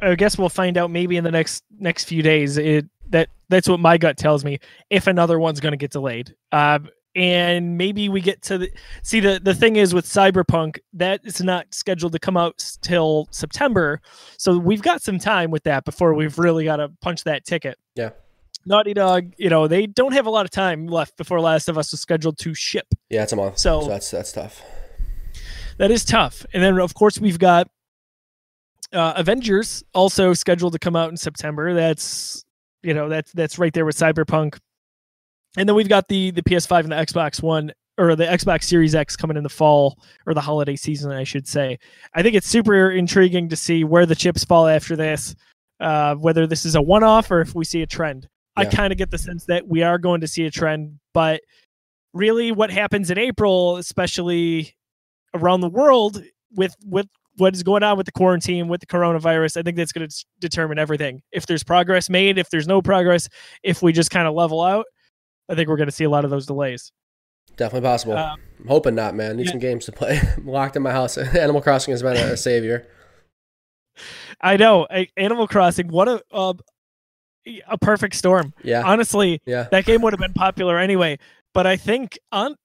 I 0.02 0.16
guess 0.16 0.38
we'll 0.38 0.50
find 0.50 0.78
out 0.78 0.92
maybe 0.92 1.18
in 1.18 1.24
the 1.24 1.32
next 1.32 1.64
next 1.80 2.06
few 2.06 2.22
days. 2.22 2.58
It 2.58 2.86
that 3.10 3.30
that's 3.50 3.68
what 3.68 3.80
my 3.80 3.98
gut 3.98 4.18
tells 4.18 4.46
me. 4.46 4.60
If 4.90 5.08
another 5.08 5.40
one's 5.40 5.60
going 5.60 5.74
to 5.74 5.78
get 5.78 5.92
delayed, 5.92 6.36
um, 6.52 6.90
and 7.15 7.77
maybe 7.77 8.10
we 8.10 8.19
get 8.22 8.41
to 8.43 8.57
the 8.57 8.72
see 9.03 9.19
the 9.19 9.39
the 9.41 9.53
thing 9.53 9.75
is 9.77 9.93
with 9.93 10.05
Cyberpunk 10.05 10.79
that 10.93 11.22
is 11.24 11.41
not 11.41 11.74
scheduled 11.74 12.12
to 12.13 12.19
come 12.19 12.36
out 12.38 12.63
till 12.81 13.27
September, 13.31 14.01
so 14.38 14.57
we've 14.57 14.81
got 14.81 15.01
some 15.01 15.17
time 15.19 15.51
with 15.51 15.63
that 15.63 15.86
before 15.86 16.13
we've 16.13 16.38
really 16.38 16.65
got 16.65 16.77
to 16.77 16.89
punch 17.01 17.24
that 17.24 17.45
ticket. 17.45 17.77
Yeah. 17.95 18.10
Naughty 18.67 18.93
Dog, 18.95 19.31
you 19.38 19.50
know, 19.50 19.67
they 19.67 19.86
don't 19.86 20.13
have 20.13 20.25
a 20.25 20.29
lot 20.31 20.43
of 20.45 20.51
time 20.51 20.88
left 20.88 21.17
before 21.17 21.39
Last 21.39 21.69
of 21.69 21.77
Us 21.77 21.93
is 21.93 22.01
scheduled 22.01 22.38
to 22.39 22.53
ship. 22.55 22.88
Yeah, 23.10 23.22
it's 23.24 23.31
a 23.31 23.36
month, 23.36 23.60
So- 23.60 23.81
so 23.81 23.88
that's 23.88 24.10
that's 24.12 24.31
tough. 24.31 24.62
That 25.77 25.91
is 25.91 26.03
tough. 26.05 26.45
And 26.53 26.63
then 26.63 26.79
of 26.79 26.93
course 26.95 27.19
we've 27.19 27.38
got 27.39 27.67
uh, 28.93 29.13
Avengers 29.17 29.84
also 29.93 30.34
scheduled 30.34 30.74
to 30.74 30.79
come 30.79 30.95
out 30.95 31.10
in 31.10 31.17
September. 31.17 31.74
That's 31.74 32.43
you 32.81 32.93
know 32.93 33.10
that's 33.10 33.31
that's 33.34 33.60
right 33.60 33.74
there 33.74 33.86
with 33.86 33.98
Cyberpunk. 33.98 34.57
And 35.57 35.67
then 35.67 35.75
we've 35.75 35.89
got 35.89 36.07
the 36.07 36.31
the 36.31 36.43
PS5 36.43 36.81
and 36.81 36.91
the 36.91 36.95
Xbox 36.95 37.41
One 37.41 37.71
or 37.97 38.15
the 38.15 38.25
Xbox 38.25 38.63
Series 38.63 38.93
X 38.93 39.15
coming 39.15 39.38
in 39.38 39.43
the 39.43 39.50
fall 39.50 39.97
or 40.25 40.33
the 40.33 40.41
holiday 40.41 40.75
season, 40.75 41.12
I 41.12 41.24
should 41.24 41.47
say. 41.47 41.79
I 42.13 42.21
think 42.21 42.35
it's 42.35 42.47
super 42.47 42.91
intriguing 42.91 43.50
to 43.50 43.55
see 43.55 43.83
where 43.83 44.05
the 44.05 44.15
chips 44.15 44.43
fall 44.43 44.67
after 44.67 44.95
this, 44.95 45.35
uh, 45.79 46.15
whether 46.15 46.45
this 46.45 46.65
is 46.65 46.75
a 46.75 46.81
one 46.81 47.03
off 47.03 47.31
or 47.31 47.39
if 47.41 47.55
we 47.55 47.63
see 47.63 47.81
a 47.81 47.88
trend. 47.88 48.27
I 48.57 48.63
kind 48.63 48.93
of 48.93 48.97
get 48.97 49.12
the 49.12 49.17
sense 49.17 49.45
that 49.45 49.67
we 49.67 49.83
are 49.83 49.97
going 49.97 50.21
to 50.21 50.29
see 50.29 50.45
a 50.45 50.51
trend, 50.51 50.97
but 51.13 51.41
really 52.13 52.53
what 52.53 52.71
happens 52.71 53.12
in 53.12 53.17
April, 53.17 53.75
especially 53.75 54.74
around 55.33 55.59
the 55.62 55.69
world 55.69 56.24
with 56.55 56.75
with 56.85 57.07
what 57.38 57.53
is 57.53 57.63
going 57.63 57.83
on 57.83 57.97
with 57.97 58.05
the 58.05 58.12
quarantine 58.13 58.70
with 58.70 58.79
the 58.79 58.85
coronavirus 58.85 59.57
i 59.57 59.61
think 59.61 59.75
that's 59.75 59.91
going 59.91 60.07
to 60.07 60.25
determine 60.39 60.79
everything 60.79 61.22
if 61.33 61.46
there's 61.46 61.63
progress 61.63 62.09
made 62.09 62.37
if 62.37 62.50
there's 62.50 62.68
no 62.68 62.81
progress 62.81 63.27
if 63.61 63.81
we 63.81 63.91
just 63.91 64.09
kind 64.09 64.25
of 64.25 64.33
level 64.33 64.61
out 64.61 64.85
i 65.50 65.55
think 65.55 65.70
we're 65.70 65.77
going 65.77 65.88
to 65.88 65.96
see 65.96 66.03
a 66.03 66.10
lot 66.10 66.24
of 66.25 66.31
those 66.31 66.46
delays 66.46 66.92
Definitely 67.58 67.88
possible. 67.88 68.18
Um, 68.18 68.40
I'm 68.60 68.68
hoping 68.68 68.96
not, 68.96 69.16
man. 69.16 69.38
Need 69.38 69.46
yeah. 69.46 69.51
some 69.51 69.60
games 69.60 69.86
to 69.86 69.92
play. 69.92 70.20
I'm 70.36 70.46
locked 70.48 70.75
in 70.75 70.81
my 70.81 70.92
house. 70.92 71.18
Animal 71.18 71.62
Crossing 71.62 71.92
has 71.92 72.03
been 72.03 72.18
a, 72.18 72.36
savior. 72.46 72.88
i 74.42 74.58
know 74.58 74.86
animal 75.16 75.48
crossing 75.48 75.88
what 75.88 76.10
a 76.10 76.22
uh, 76.34 76.53
a 77.68 77.77
perfect 77.77 78.14
storm 78.14 78.53
Yeah, 78.62 78.81
honestly 78.84 79.42
yeah. 79.46 79.70
that 79.72 79.86
game 79.86 80.01
would 80.01 80.12
have 80.12 80.20
been 80.20 80.34
popular 80.34 80.77
anyway 80.77 81.18
but 81.53 81.66
i 81.66 81.77
think 81.77 82.20
on 82.34 82.55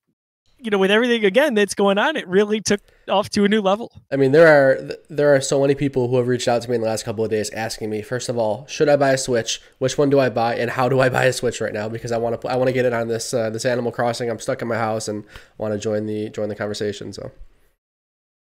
you 0.58 0.70
know 0.70 0.78
with 0.78 0.90
everything 0.90 1.24
again 1.24 1.54
that's 1.54 1.74
going 1.74 1.98
on 1.98 2.16
it 2.16 2.26
really 2.26 2.60
took 2.60 2.80
off 3.10 3.28
to 3.30 3.44
a 3.44 3.48
new 3.48 3.60
level 3.60 4.00
I 4.12 4.16
mean, 4.16 4.32
there 4.32 4.48
are 4.48 4.96
there 5.08 5.34
are 5.34 5.40
so 5.40 5.60
many 5.60 5.74
people 5.74 6.08
who 6.08 6.16
have 6.16 6.26
reached 6.26 6.48
out 6.48 6.62
to 6.62 6.68
me 6.68 6.74
in 6.74 6.80
the 6.80 6.86
last 6.86 7.04
couple 7.04 7.24
of 7.24 7.30
days 7.30 7.50
asking 7.50 7.90
me, 7.90 8.02
first 8.02 8.28
of 8.28 8.36
all, 8.36 8.66
should 8.66 8.88
I 8.88 8.96
buy 8.96 9.12
a 9.12 9.18
Switch? 9.18 9.60
Which 9.78 9.96
one 9.96 10.10
do 10.10 10.18
I 10.18 10.28
buy, 10.28 10.56
and 10.56 10.70
how 10.70 10.88
do 10.88 11.00
I 11.00 11.08
buy 11.08 11.24
a 11.24 11.32
Switch 11.32 11.60
right 11.60 11.72
now? 11.72 11.88
Because 11.88 12.10
I 12.10 12.18
want 12.18 12.40
to 12.40 12.48
I 12.48 12.56
want 12.56 12.68
to 12.68 12.72
get 12.72 12.84
it 12.84 12.92
on 12.92 13.08
this 13.08 13.32
uh, 13.32 13.50
this 13.50 13.64
Animal 13.64 13.92
Crossing. 13.92 14.28
I'm 14.28 14.40
stuck 14.40 14.62
in 14.62 14.68
my 14.68 14.76
house 14.76 15.06
and 15.06 15.24
want 15.58 15.74
to 15.74 15.78
join 15.78 16.06
the 16.06 16.28
join 16.30 16.48
the 16.48 16.56
conversation. 16.56 17.12
So 17.12 17.30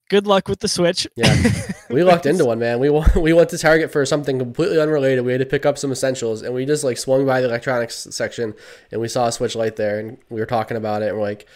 good 0.10 0.26
luck 0.26 0.48
with 0.48 0.60
the 0.60 0.67
switch 0.67 1.08
Yeah. 1.15 1.36
we 1.89 2.04
lucked 2.04 2.26
into 2.26 2.45
one, 2.45 2.60
man. 2.60 2.80
We 2.80 2.89
we 3.15 3.34
went 3.34 3.50
to 3.50 3.58
Target 3.58 3.91
for 3.91 4.06
something 4.06 4.39
completely 4.39 4.80
unrelated. 4.80 5.26
We 5.26 5.34
had 5.34 5.39
to 5.39 5.45
pick 5.45 5.65
up 5.65 5.78
some 5.78 5.91
essentials, 5.91 6.41
and 6.41 6.54
we 6.54 6.65
just 6.65 6.86
like 6.86 6.98
swung 6.98 7.26
by 7.26 7.41
the 7.41 7.48
electronics 7.48 8.08
section, 8.12 8.54
and 8.91 9.02
we 9.02 9.10
saw 9.10 9.28
a 9.28 9.32
Switch 9.32 9.56
Lite 9.56 9.76
there, 9.76 10.00
and 10.00 10.17
we 10.30 10.39
were 10.39 10.45
talking 10.45 10.78
about 10.78 11.02
it, 11.02 11.10
and 11.10 11.17
we're 11.17 11.24
like, 11.24 11.48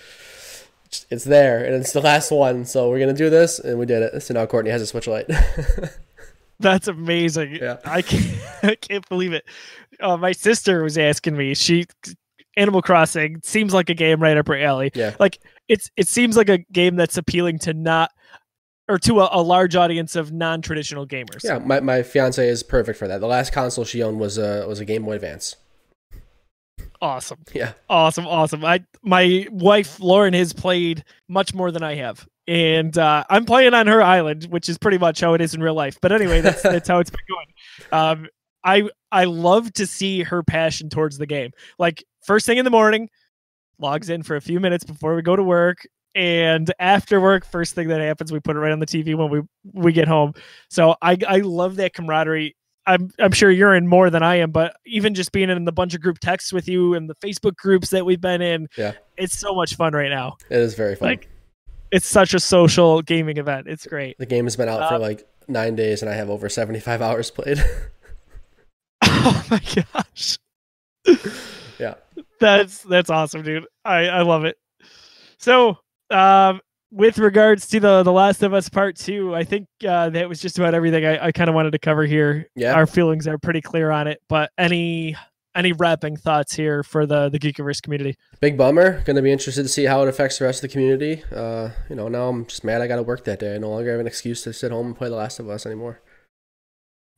it's 1.10 1.24
there, 1.24 1.64
and 1.64 1.76
it's 1.76 1.94
the 1.94 2.02
last 2.02 2.32
one, 2.32 2.66
so 2.66 2.90
we're 2.90 3.00
gonna 3.00 3.14
do 3.14 3.30
this, 3.30 3.60
and 3.60 3.78
we 3.80 3.86
did 3.86 4.04
it. 4.04 4.22
So 4.22 4.34
now 4.34 4.46
Courtney 4.46 4.72
has 4.72 4.82
a 4.82 4.88
Switch 4.88 5.08
Lite. 5.08 5.28
That's 6.60 6.88
amazing. 6.88 7.56
Yeah. 7.56 7.78
I 7.84 8.02
can't, 8.02 8.38
I 8.64 8.76
can't 8.76 9.08
believe 9.10 9.34
it. 9.34 9.46
Uh, 10.00 10.18
my 10.18 10.32
sister 10.32 10.84
was 10.84 10.98
asking 10.98 11.36
me. 11.36 11.54
She 11.54 11.86
Animal 12.56 12.82
Crossing 12.82 13.42
seems 13.44 13.74
like 13.74 13.90
a 13.90 13.94
game 13.94 14.22
right 14.22 14.38
up 14.38 14.48
her 14.48 14.58
alley. 14.58 14.92
yeah, 14.94 15.16
Like 15.20 15.40
it's 15.68 15.90
it 15.98 16.08
seems 16.08 16.38
like 16.38 16.50
a 16.50 16.60
game 16.72 16.96
that's 16.96 17.18
appealing 17.18 17.60
to 17.60 17.74
not 17.74 18.12
or 18.90 18.98
to 19.00 19.22
a, 19.22 19.30
a 19.32 19.42
large 19.42 19.76
audience 19.76 20.16
of 20.16 20.32
non-traditional 20.32 21.08
gamers. 21.08 21.44
yeah. 21.44 21.58
My, 21.58 21.80
my 21.80 22.04
fiance 22.04 22.46
is 22.48 22.64
perfect 22.64 23.00
for 23.00 23.08
that. 23.08 23.22
The 23.22 23.28
last 23.28 23.54
console 23.54 23.86
she 23.86 24.04
owned 24.04 24.20
was 24.20 24.38
a 24.38 24.66
was 24.68 24.80
a 24.80 24.86
Game 24.86 25.04
Boy 25.04 25.14
Advance. 25.14 25.56
Awesome. 27.04 27.40
Yeah, 27.54 27.74
Awesome. 27.90 28.26
Awesome. 28.26 28.64
I 28.64 28.86
my 29.04 29.46
wife 29.52 30.00
Lauren 30.00 30.34
has 30.34 30.54
played 30.54 31.04
much 31.28 31.54
more 31.54 31.70
than 31.70 31.84
I 31.84 31.96
have. 31.96 32.26
And 32.48 32.98
uh, 32.98 33.26
I'm 33.30 33.44
playing 33.44 33.74
on 33.74 33.88
her 33.88 34.02
island, 34.02 34.46
which 34.46 34.70
is 34.70 34.78
pretty 34.78 34.98
much 34.98 35.20
how 35.20 35.34
it 35.34 35.42
is 35.42 35.54
in 35.54 35.62
real 35.62 35.74
life. 35.74 35.98
But 36.02 36.14
anyway, 36.14 36.40
that's 36.40 36.62
that's 36.64 36.88
how 36.88 37.00
it's 37.00 37.10
been 37.10 37.20
going. 37.28 37.48
Um, 37.92 38.28
I 38.64 38.90
I 39.12 39.26
love 39.26 39.74
to 39.74 39.86
see 39.86 40.24
her 40.24 40.44
passion 40.44 40.90
towards 40.90 41.18
the 41.18 41.26
game. 41.26 41.52
Like 41.78 42.06
first 42.26 42.46
thing 42.46 42.58
in 42.58 42.64
the 42.64 42.72
morning, 42.72 43.10
logs 43.80 44.10
in 44.10 44.24
for 44.24 44.38
a 44.38 44.42
few 44.42 44.62
minutes 44.62 44.86
before 44.86 45.14
we 45.14 45.22
go 45.22 45.36
to 45.36 45.44
work, 45.44 45.86
and 46.16 46.72
after 46.80 47.20
work, 47.20 47.46
first 47.46 47.76
thing 47.76 47.90
that 47.90 48.00
happens, 48.00 48.32
we 48.32 48.40
put 48.40 48.56
it 48.56 48.60
right 48.60 48.72
on 48.72 48.80
the 48.80 48.86
TV 48.86 49.14
when 49.14 49.30
we 49.30 49.42
we 49.74 49.92
get 49.92 50.08
home. 50.08 50.34
So 50.70 50.96
I 51.02 51.18
I 51.28 51.40
love 51.40 51.76
that 51.78 51.94
camaraderie. 51.94 52.56
I'm 52.86 53.10
I'm 53.20 53.32
sure 53.32 53.50
you're 53.50 53.74
in 53.76 53.88
more 53.88 54.10
than 54.10 54.24
I 54.24 54.36
am, 54.38 54.52
but 54.52 54.76
even 54.86 55.14
just 55.14 55.32
being 55.32 55.50
in 55.50 55.64
the 55.66 55.72
bunch 55.72 55.94
of 55.94 56.02
group 56.02 56.20
texts 56.20 56.52
with 56.52 56.68
you 56.68 56.94
and 56.96 57.10
the 57.10 57.16
Facebook 57.16 57.56
groups 57.56 57.90
that 57.92 58.06
we've 58.06 58.20
been 58.22 58.42
in, 58.42 58.68
Yeah. 58.78 58.94
it's 59.18 59.38
so 59.40 59.54
much 59.56 59.76
fun 59.76 59.94
right 59.94 60.10
now. 60.10 60.36
it 60.50 60.60
is 60.60 60.74
very 60.76 60.96
fun. 60.96 61.08
Like 61.10 61.30
it's 61.92 62.08
such 62.08 62.34
a 62.34 62.40
social 62.40 63.02
gaming 63.02 63.38
event. 63.38 63.68
It's 63.68 63.86
great. 63.88 64.18
the 64.18 64.26
game 64.26 64.46
has 64.46 64.56
been 64.56 64.68
out 64.68 64.90
for 64.90 64.96
Um, 64.96 65.02
like 65.02 65.28
nine 65.48 65.76
days, 65.76 66.02
and 66.02 66.10
I 66.12 66.16
have 66.16 66.30
over 66.30 66.50
seventy 66.50 66.80
five 66.80 67.02
hours 67.02 67.32
played. 67.32 67.64
Oh 69.26 69.46
my 69.50 69.62
gosh. 69.94 70.38
Yeah. 71.80 71.94
That's 72.40 72.82
that's 72.84 73.10
awesome, 73.10 73.42
dude. 73.44 73.66
I 73.86 74.08
I 74.08 74.22
love 74.24 74.44
it. 74.46 74.58
So, 75.38 75.78
um 76.10 76.60
with 76.94 77.18
regards 77.18 77.68
to 77.68 77.80
the 77.80 78.04
the 78.04 78.12
Last 78.12 78.44
of 78.44 78.54
Us 78.54 78.70
Part 78.70 78.96
2, 78.96 79.36
I 79.36 79.44
think 79.44 79.68
uh 79.86 80.10
that 80.12 80.30
was 80.30 80.40
just 80.40 80.58
about 80.60 80.74
everything 80.74 81.06
I, 81.06 81.28
I 81.28 81.32
kind 81.32 81.50
of 81.50 81.56
wanted 81.56 81.72
to 81.72 81.80
cover 81.80 82.06
here. 82.06 82.48
Yeah. 82.56 82.74
Our 82.74 82.86
feelings 82.86 83.28
are 83.28 83.38
pretty 83.38 83.62
clear 83.62 83.90
on 83.90 84.08
it, 84.08 84.22
but 84.30 84.52
any 84.58 85.16
any 85.56 85.72
wrapping 85.72 86.18
thoughts 86.18 86.56
here 86.56 86.84
for 86.84 87.06
the 87.06 87.30
the 87.30 87.40
Geekiverse 87.40 87.82
community? 87.82 88.16
Big 88.42 88.58
bummer. 88.58 89.02
Going 89.04 89.16
to 89.16 89.22
be 89.22 89.32
interested 89.32 89.64
to 89.64 89.70
see 89.70 89.86
how 89.86 90.04
it 90.04 90.10
affects 90.10 90.38
the 90.38 90.46
rest 90.46 90.64
of 90.64 90.70
the 90.70 90.74
community. 90.74 91.24
Uh, 91.34 91.70
you 91.90 91.96
know, 91.96 92.08
now 92.08 92.30
I'm 92.30 92.46
just 92.46 92.64
mad 92.64 92.82
I 92.82 92.88
got 92.88 92.98
to 92.98 93.04
work 93.04 93.24
that 93.26 93.40
day. 93.40 93.56
I 93.56 93.58
no 93.58 93.70
longer 93.70 93.92
have 93.92 94.00
an 94.00 94.08
excuse 94.08 94.44
to 94.44 94.54
sit 94.54 94.72
home 94.72 94.88
and 94.88 94.96
play 94.96 95.10
The 95.10 95.16
Last 95.16 95.40
of 95.40 95.50
Us 95.50 95.66
anymore. 95.66 96.00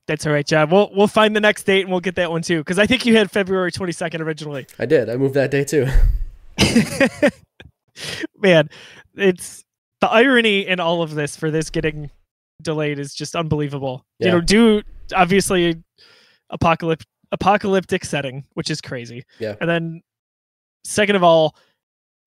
That's 0.08 0.26
all 0.26 0.34
right, 0.34 0.46
John. 0.46 0.70
We'll 0.70 0.92
we'll 0.96 1.08
find 1.08 1.36
the 1.36 1.42
next 1.42 1.64
date 1.64 1.82
and 1.82 1.92
we'll 1.92 2.00
get 2.00 2.16
that 2.16 2.32
one 2.32 2.44
too 2.44 2.64
cuz 2.64 2.80
I 2.80 2.86
think 2.86 3.06
you 3.06 3.18
had 3.18 3.32
February 3.32 3.72
22nd 3.72 4.22
originally. 4.22 4.68
I 4.80 4.86
did. 4.86 5.10
I 5.10 5.18
moved 5.18 5.34
that 5.34 5.52
day 5.52 5.64
too. 5.64 5.88
man 8.40 8.70
it's 9.18 9.65
the 10.06 10.12
irony 10.12 10.68
in 10.68 10.80
all 10.80 11.02
of 11.02 11.16
this 11.16 11.36
for 11.36 11.52
this 11.52 11.70
getting 11.70 12.10
delayed 12.62 13.00
is 13.00 13.14
just 13.14 13.36
unbelievable 13.36 14.06
you 14.20 14.32
know 14.32 14.40
do 14.40 14.82
obviously 15.14 15.84
apocalyptic 16.50 17.08
apocalyptic 17.32 18.06
setting, 18.06 18.46
which 18.54 18.70
is 18.70 18.82
crazy. 18.82 19.24
Yeah. 19.40 19.56
And 19.62 19.70
then 19.70 20.02
second 20.84 21.16
of 21.16 21.24
all, 21.24 21.56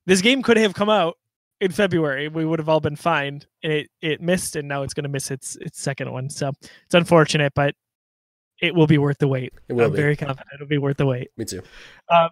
this 0.07 0.21
game 0.21 0.43
could 0.43 0.57
have 0.57 0.75
come 0.75 0.88
out 0.88 1.17
in 1.61 1.73
February. 1.73 2.29
We 2.29 2.45
would 2.45 2.59
have 2.59 2.69
all 2.69 2.81
been 2.81 2.97
fine. 2.97 3.43
And 3.62 3.73
it 3.73 3.91
it 4.01 4.21
missed 4.21 4.57
and 4.57 4.69
now 4.69 4.83
it's 4.83 4.95
gonna 4.95 5.09
miss 5.09 5.31
its 5.31 5.57
its 5.57 5.81
second 5.81 6.12
one. 6.12 6.31
So 6.31 6.53
it's 6.85 6.95
unfortunate, 6.95 7.53
but 7.55 7.75
it 8.61 8.75
will 8.75 8.87
be 8.87 8.99
worth 8.99 9.19
the 9.19 9.29
wait. 9.29 9.53
It 9.69 9.73
will 9.73 9.87
I'm 9.87 9.93
be. 9.93 9.97
very 9.97 10.17
confident 10.17 10.49
it'll 10.55 10.67
be 10.67 10.79
worth 10.79 10.97
the 10.97 11.07
wait. 11.07 11.31
Me 11.37 11.45
too. 11.45 11.62
Uh, 12.09 12.29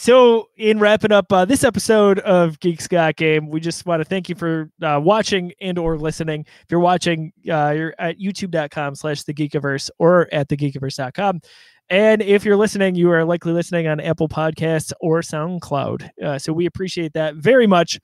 So, 0.00 0.48
in 0.56 0.78
wrapping 0.78 1.12
up 1.12 1.30
uh, 1.30 1.44
this 1.44 1.62
episode 1.62 2.20
of 2.20 2.58
Geeks 2.60 2.88
Got 2.88 3.16
Game, 3.16 3.50
we 3.50 3.60
just 3.60 3.84
want 3.84 4.00
to 4.00 4.04
thank 4.06 4.30
you 4.30 4.34
for 4.34 4.70
uh, 4.80 4.98
watching 4.98 5.52
and 5.60 5.76
or 5.76 5.98
listening. 5.98 6.46
If 6.48 6.70
you're 6.70 6.80
watching, 6.80 7.34
uh, 7.46 7.74
you're 7.76 7.94
at 7.98 8.18
youtube.com 8.18 8.94
slash 8.94 9.24
the 9.24 9.34
Geekiverse 9.34 9.90
or 9.98 10.26
at 10.32 10.48
thegeekiverse.com. 10.48 11.42
And 11.90 12.22
if 12.22 12.46
you're 12.46 12.56
listening, 12.56 12.94
you 12.94 13.10
are 13.10 13.26
likely 13.26 13.52
listening 13.52 13.88
on 13.88 14.00
Apple 14.00 14.26
Podcasts 14.26 14.90
or 15.02 15.20
SoundCloud. 15.20 16.08
Uh, 16.24 16.38
so 16.38 16.54
we 16.54 16.64
appreciate 16.64 17.12
that 17.12 17.34
very 17.34 17.66
much. 17.66 18.00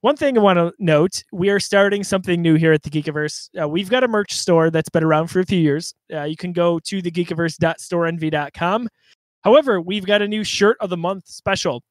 One 0.00 0.16
thing 0.16 0.38
I 0.38 0.40
want 0.40 0.58
to 0.58 0.72
note, 0.78 1.24
we 1.30 1.50
are 1.50 1.60
starting 1.60 2.04
something 2.04 2.40
new 2.40 2.54
here 2.54 2.72
at 2.72 2.84
the 2.84 2.90
Geekiverse. 2.90 3.50
Uh, 3.60 3.68
we've 3.68 3.90
got 3.90 4.02
a 4.02 4.08
merch 4.08 4.32
store 4.32 4.70
that's 4.70 4.88
been 4.88 5.04
around 5.04 5.26
for 5.26 5.40
a 5.40 5.44
few 5.44 5.58
years. 5.58 5.94
Uh, 6.10 6.22
you 6.22 6.36
can 6.36 6.54
go 6.54 6.78
to 6.78 7.02
thegeekiverse.storenvy.com. 7.02 8.88
However, 9.44 9.80
we've 9.80 10.04
got 10.06 10.22
a 10.22 10.28
new 10.28 10.44
shirt 10.44 10.76
of 10.80 10.90
the 10.90 10.96
month 10.96 11.26
special. 11.26 11.82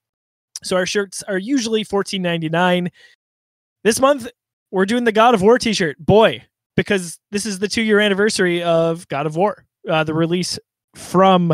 So 0.63 0.75
our 0.75 0.85
shirts 0.85 1.23
are 1.23 1.37
usually 1.37 1.83
$14.99. 1.85 2.89
This 3.83 3.99
month, 3.99 4.27
we're 4.71 4.85
doing 4.85 5.03
the 5.03 5.11
God 5.11 5.33
of 5.33 5.41
War 5.41 5.57
t-shirt. 5.57 5.97
Boy, 5.99 6.43
because 6.75 7.19
this 7.31 7.45
is 7.45 7.59
the 7.59 7.67
two-year 7.67 7.99
anniversary 7.99 8.63
of 8.63 9.07
God 9.07 9.25
of 9.25 9.35
War, 9.35 9.65
uh, 9.89 10.03
the 10.03 10.13
release 10.13 10.59
from 10.95 11.51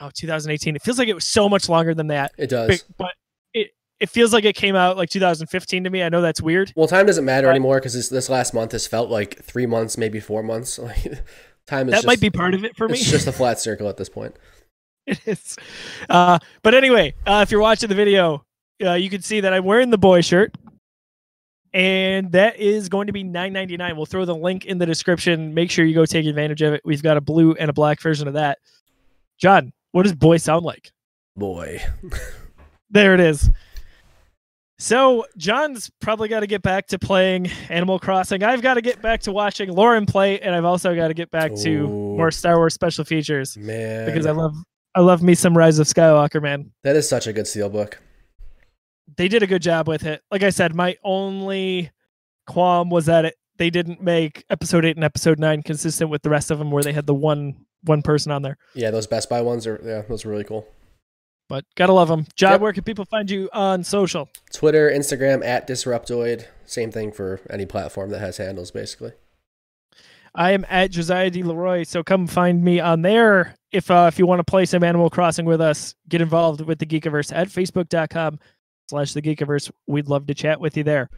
oh 0.00 0.10
2018. 0.14 0.76
It 0.76 0.82
feels 0.82 0.98
like 0.98 1.08
it 1.08 1.14
was 1.14 1.24
so 1.24 1.48
much 1.48 1.68
longer 1.68 1.94
than 1.94 2.08
that, 2.08 2.32
It 2.36 2.48
does. 2.50 2.68
but, 2.68 2.96
but 2.98 3.12
it 3.54 3.70
it 4.00 4.10
feels 4.10 4.32
like 4.32 4.44
it 4.44 4.54
came 4.54 4.76
out 4.76 4.96
like 4.96 5.08
2015 5.10 5.84
to 5.84 5.90
me. 5.90 6.02
I 6.02 6.08
know 6.10 6.20
that's 6.20 6.42
weird. 6.42 6.72
Well, 6.76 6.86
time 6.86 7.06
doesn't 7.06 7.24
matter 7.24 7.46
But- 7.46 7.50
anymore 7.52 7.76
because 7.78 7.94
this, 7.94 8.08
this 8.08 8.28
last 8.28 8.52
month 8.54 8.72
has 8.72 8.86
felt 8.86 9.08
like 9.10 9.42
three 9.42 9.66
months, 9.66 9.96
maybe 9.96 10.20
four 10.20 10.42
months. 10.42 10.78
Like 10.84 11.22
time 11.66 11.88
is 11.88 11.92
that 11.92 11.98
just, 11.98 12.06
might 12.06 12.20
be 12.20 12.28
part 12.28 12.52
of 12.52 12.62
it 12.62 12.76
for 12.76 12.86
me. 12.88 12.98
It's 12.98 13.10
just 13.10 13.26
a 13.26 13.32
flat 13.40 13.58
circle 13.58 13.88
at 13.88 13.96
this 13.96 14.10
point. 14.10 14.36
it 15.06 15.20
is. 15.26 15.56
Uh, 16.08 16.38
but 16.62 16.74
anyway, 16.74 17.14
uh, 17.26 17.40
if 17.42 17.50
you're 17.50 17.60
watching 17.60 17.88
the 17.88 17.94
video, 17.94 18.44
uh, 18.82 18.94
you 18.94 19.10
can 19.10 19.22
see 19.22 19.40
that 19.40 19.52
I'm 19.52 19.64
wearing 19.64 19.90
the 19.90 19.98
boy 19.98 20.20
shirt, 20.20 20.54
and 21.72 22.32
that 22.32 22.58
is 22.58 22.88
going 22.88 23.06
to 23.08 23.12
be 23.12 23.24
$9.99. 23.24 23.96
We'll 23.96 24.06
throw 24.06 24.24
the 24.24 24.34
link 24.34 24.64
in 24.64 24.78
the 24.78 24.86
description. 24.86 25.54
Make 25.54 25.70
sure 25.70 25.84
you 25.84 25.94
go 25.94 26.06
take 26.06 26.26
advantage 26.26 26.62
of 26.62 26.72
it. 26.72 26.82
We've 26.84 27.02
got 27.02 27.16
a 27.16 27.20
blue 27.20 27.52
and 27.54 27.68
a 27.68 27.72
black 27.72 28.00
version 28.00 28.28
of 28.28 28.34
that. 28.34 28.58
John, 29.38 29.72
what 29.92 30.04
does 30.04 30.14
boy 30.14 30.38
sound 30.38 30.64
like? 30.64 30.92
Boy, 31.36 31.82
There 32.90 33.12
it 33.14 33.20
is. 33.20 33.50
So 34.78 35.24
John's 35.36 35.90
probably 36.00 36.28
got 36.28 36.40
to 36.40 36.46
get 36.46 36.62
back 36.62 36.86
to 36.88 36.98
playing 36.98 37.48
Animal 37.68 37.98
Crossing. 37.98 38.42
I've 38.42 38.62
got 38.62 38.74
to 38.74 38.82
get 38.82 39.00
back 39.02 39.22
to 39.22 39.32
watching 39.32 39.70
Lauren 39.70 40.06
play, 40.06 40.40
and 40.40 40.54
I've 40.54 40.64
also 40.64 40.94
got 40.94 41.08
to 41.08 41.14
get 41.14 41.30
back 41.30 41.54
to 41.56 41.88
more 41.88 42.30
Star 42.30 42.56
Wars 42.56 42.74
special 42.74 43.04
features 43.04 43.56
man, 43.56 44.06
because 44.06 44.26
I 44.26 44.32
love 44.32 44.54
I 44.94 45.00
love 45.00 45.22
me 45.22 45.34
some 45.34 45.56
Rise 45.56 45.78
of 45.78 45.86
Skywalker, 45.86 46.40
man. 46.42 46.70
that 46.84 46.96
is 46.96 47.08
such 47.08 47.26
a 47.26 47.32
good 47.32 47.46
steelbook. 47.46 47.94
they 49.16 49.28
did 49.28 49.42
a 49.42 49.46
good 49.46 49.62
job 49.62 49.88
with 49.88 50.04
it. 50.04 50.22
Like 50.30 50.42
I 50.42 50.50
said, 50.50 50.74
my 50.74 50.96
only 51.04 51.90
qualm 52.48 52.90
was 52.90 53.06
that 53.06 53.24
it 53.24 53.34
they 53.56 53.70
didn't 53.70 54.02
make 54.02 54.44
episode 54.50 54.84
eight 54.84 54.96
and 54.96 55.04
episode 55.04 55.38
nine 55.38 55.62
consistent 55.62 56.10
with 56.10 56.22
the 56.22 56.30
rest 56.30 56.50
of 56.50 56.58
them, 56.58 56.70
where 56.72 56.82
they 56.82 56.92
had 56.92 57.06
the 57.06 57.14
one 57.14 57.64
one 57.82 58.02
person 58.02 58.32
on 58.32 58.42
there. 58.42 58.56
Yeah, 58.74 58.90
those 58.90 59.06
Best 59.06 59.28
Buy 59.28 59.40
ones 59.42 59.66
are 59.66 59.80
yeah, 59.84 60.02
those 60.08 60.24
are 60.24 60.28
really 60.28 60.44
cool. 60.44 60.66
But 61.48 61.64
gotta 61.76 61.92
love 61.92 62.08
them. 62.08 62.26
John, 62.36 62.52
Yep. 62.52 62.60
where 62.62 62.72
can 62.72 62.84
people 62.84 63.04
find 63.04 63.30
you 63.30 63.48
on 63.52 63.84
social? 63.84 64.28
Twitter, 64.52 64.90
Instagram 64.90 65.44
at 65.44 65.66
Disruptoid. 65.68 66.46
Same 66.66 66.90
thing 66.90 67.12
for 67.12 67.40
any 67.50 67.66
platform 67.66 68.10
that 68.10 68.20
has 68.20 68.38
handles, 68.38 68.70
basically. 68.70 69.12
I 70.34 70.52
am 70.52 70.64
at 70.68 70.90
Josiah 70.90 71.30
D. 71.30 71.42
Leroy, 71.42 71.84
so 71.84 72.02
come 72.02 72.26
find 72.26 72.64
me 72.64 72.80
on 72.80 73.02
there. 73.02 73.54
If 73.74 73.90
uh, 73.90 74.04
if 74.06 74.20
you 74.20 74.26
want 74.26 74.38
to 74.38 74.44
play 74.44 74.66
some 74.66 74.84
Animal 74.84 75.10
Crossing 75.10 75.46
with 75.46 75.60
us, 75.60 75.96
get 76.08 76.20
involved 76.20 76.60
with 76.60 76.78
the 76.78 76.86
Geekiverse 76.86 77.34
at 77.34 77.48
facebook.com 77.48 78.38
slash 78.88 79.12
the 79.14 79.20
Geekiverse. 79.20 79.68
We'd 79.88 80.06
love 80.06 80.28
to 80.28 80.34
chat 80.34 80.60
with 80.60 80.76
you 80.76 80.84
there. 80.84 81.10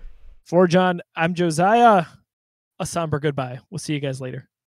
For 0.46 0.66
John, 0.66 1.02
I'm 1.14 1.34
Josiah. 1.34 2.06
A 2.78 2.86
somber 2.86 3.20
goodbye. 3.20 3.58
We'll 3.68 3.78
see 3.78 3.92
you 3.92 4.00
guys 4.00 4.22
later. 4.22 4.48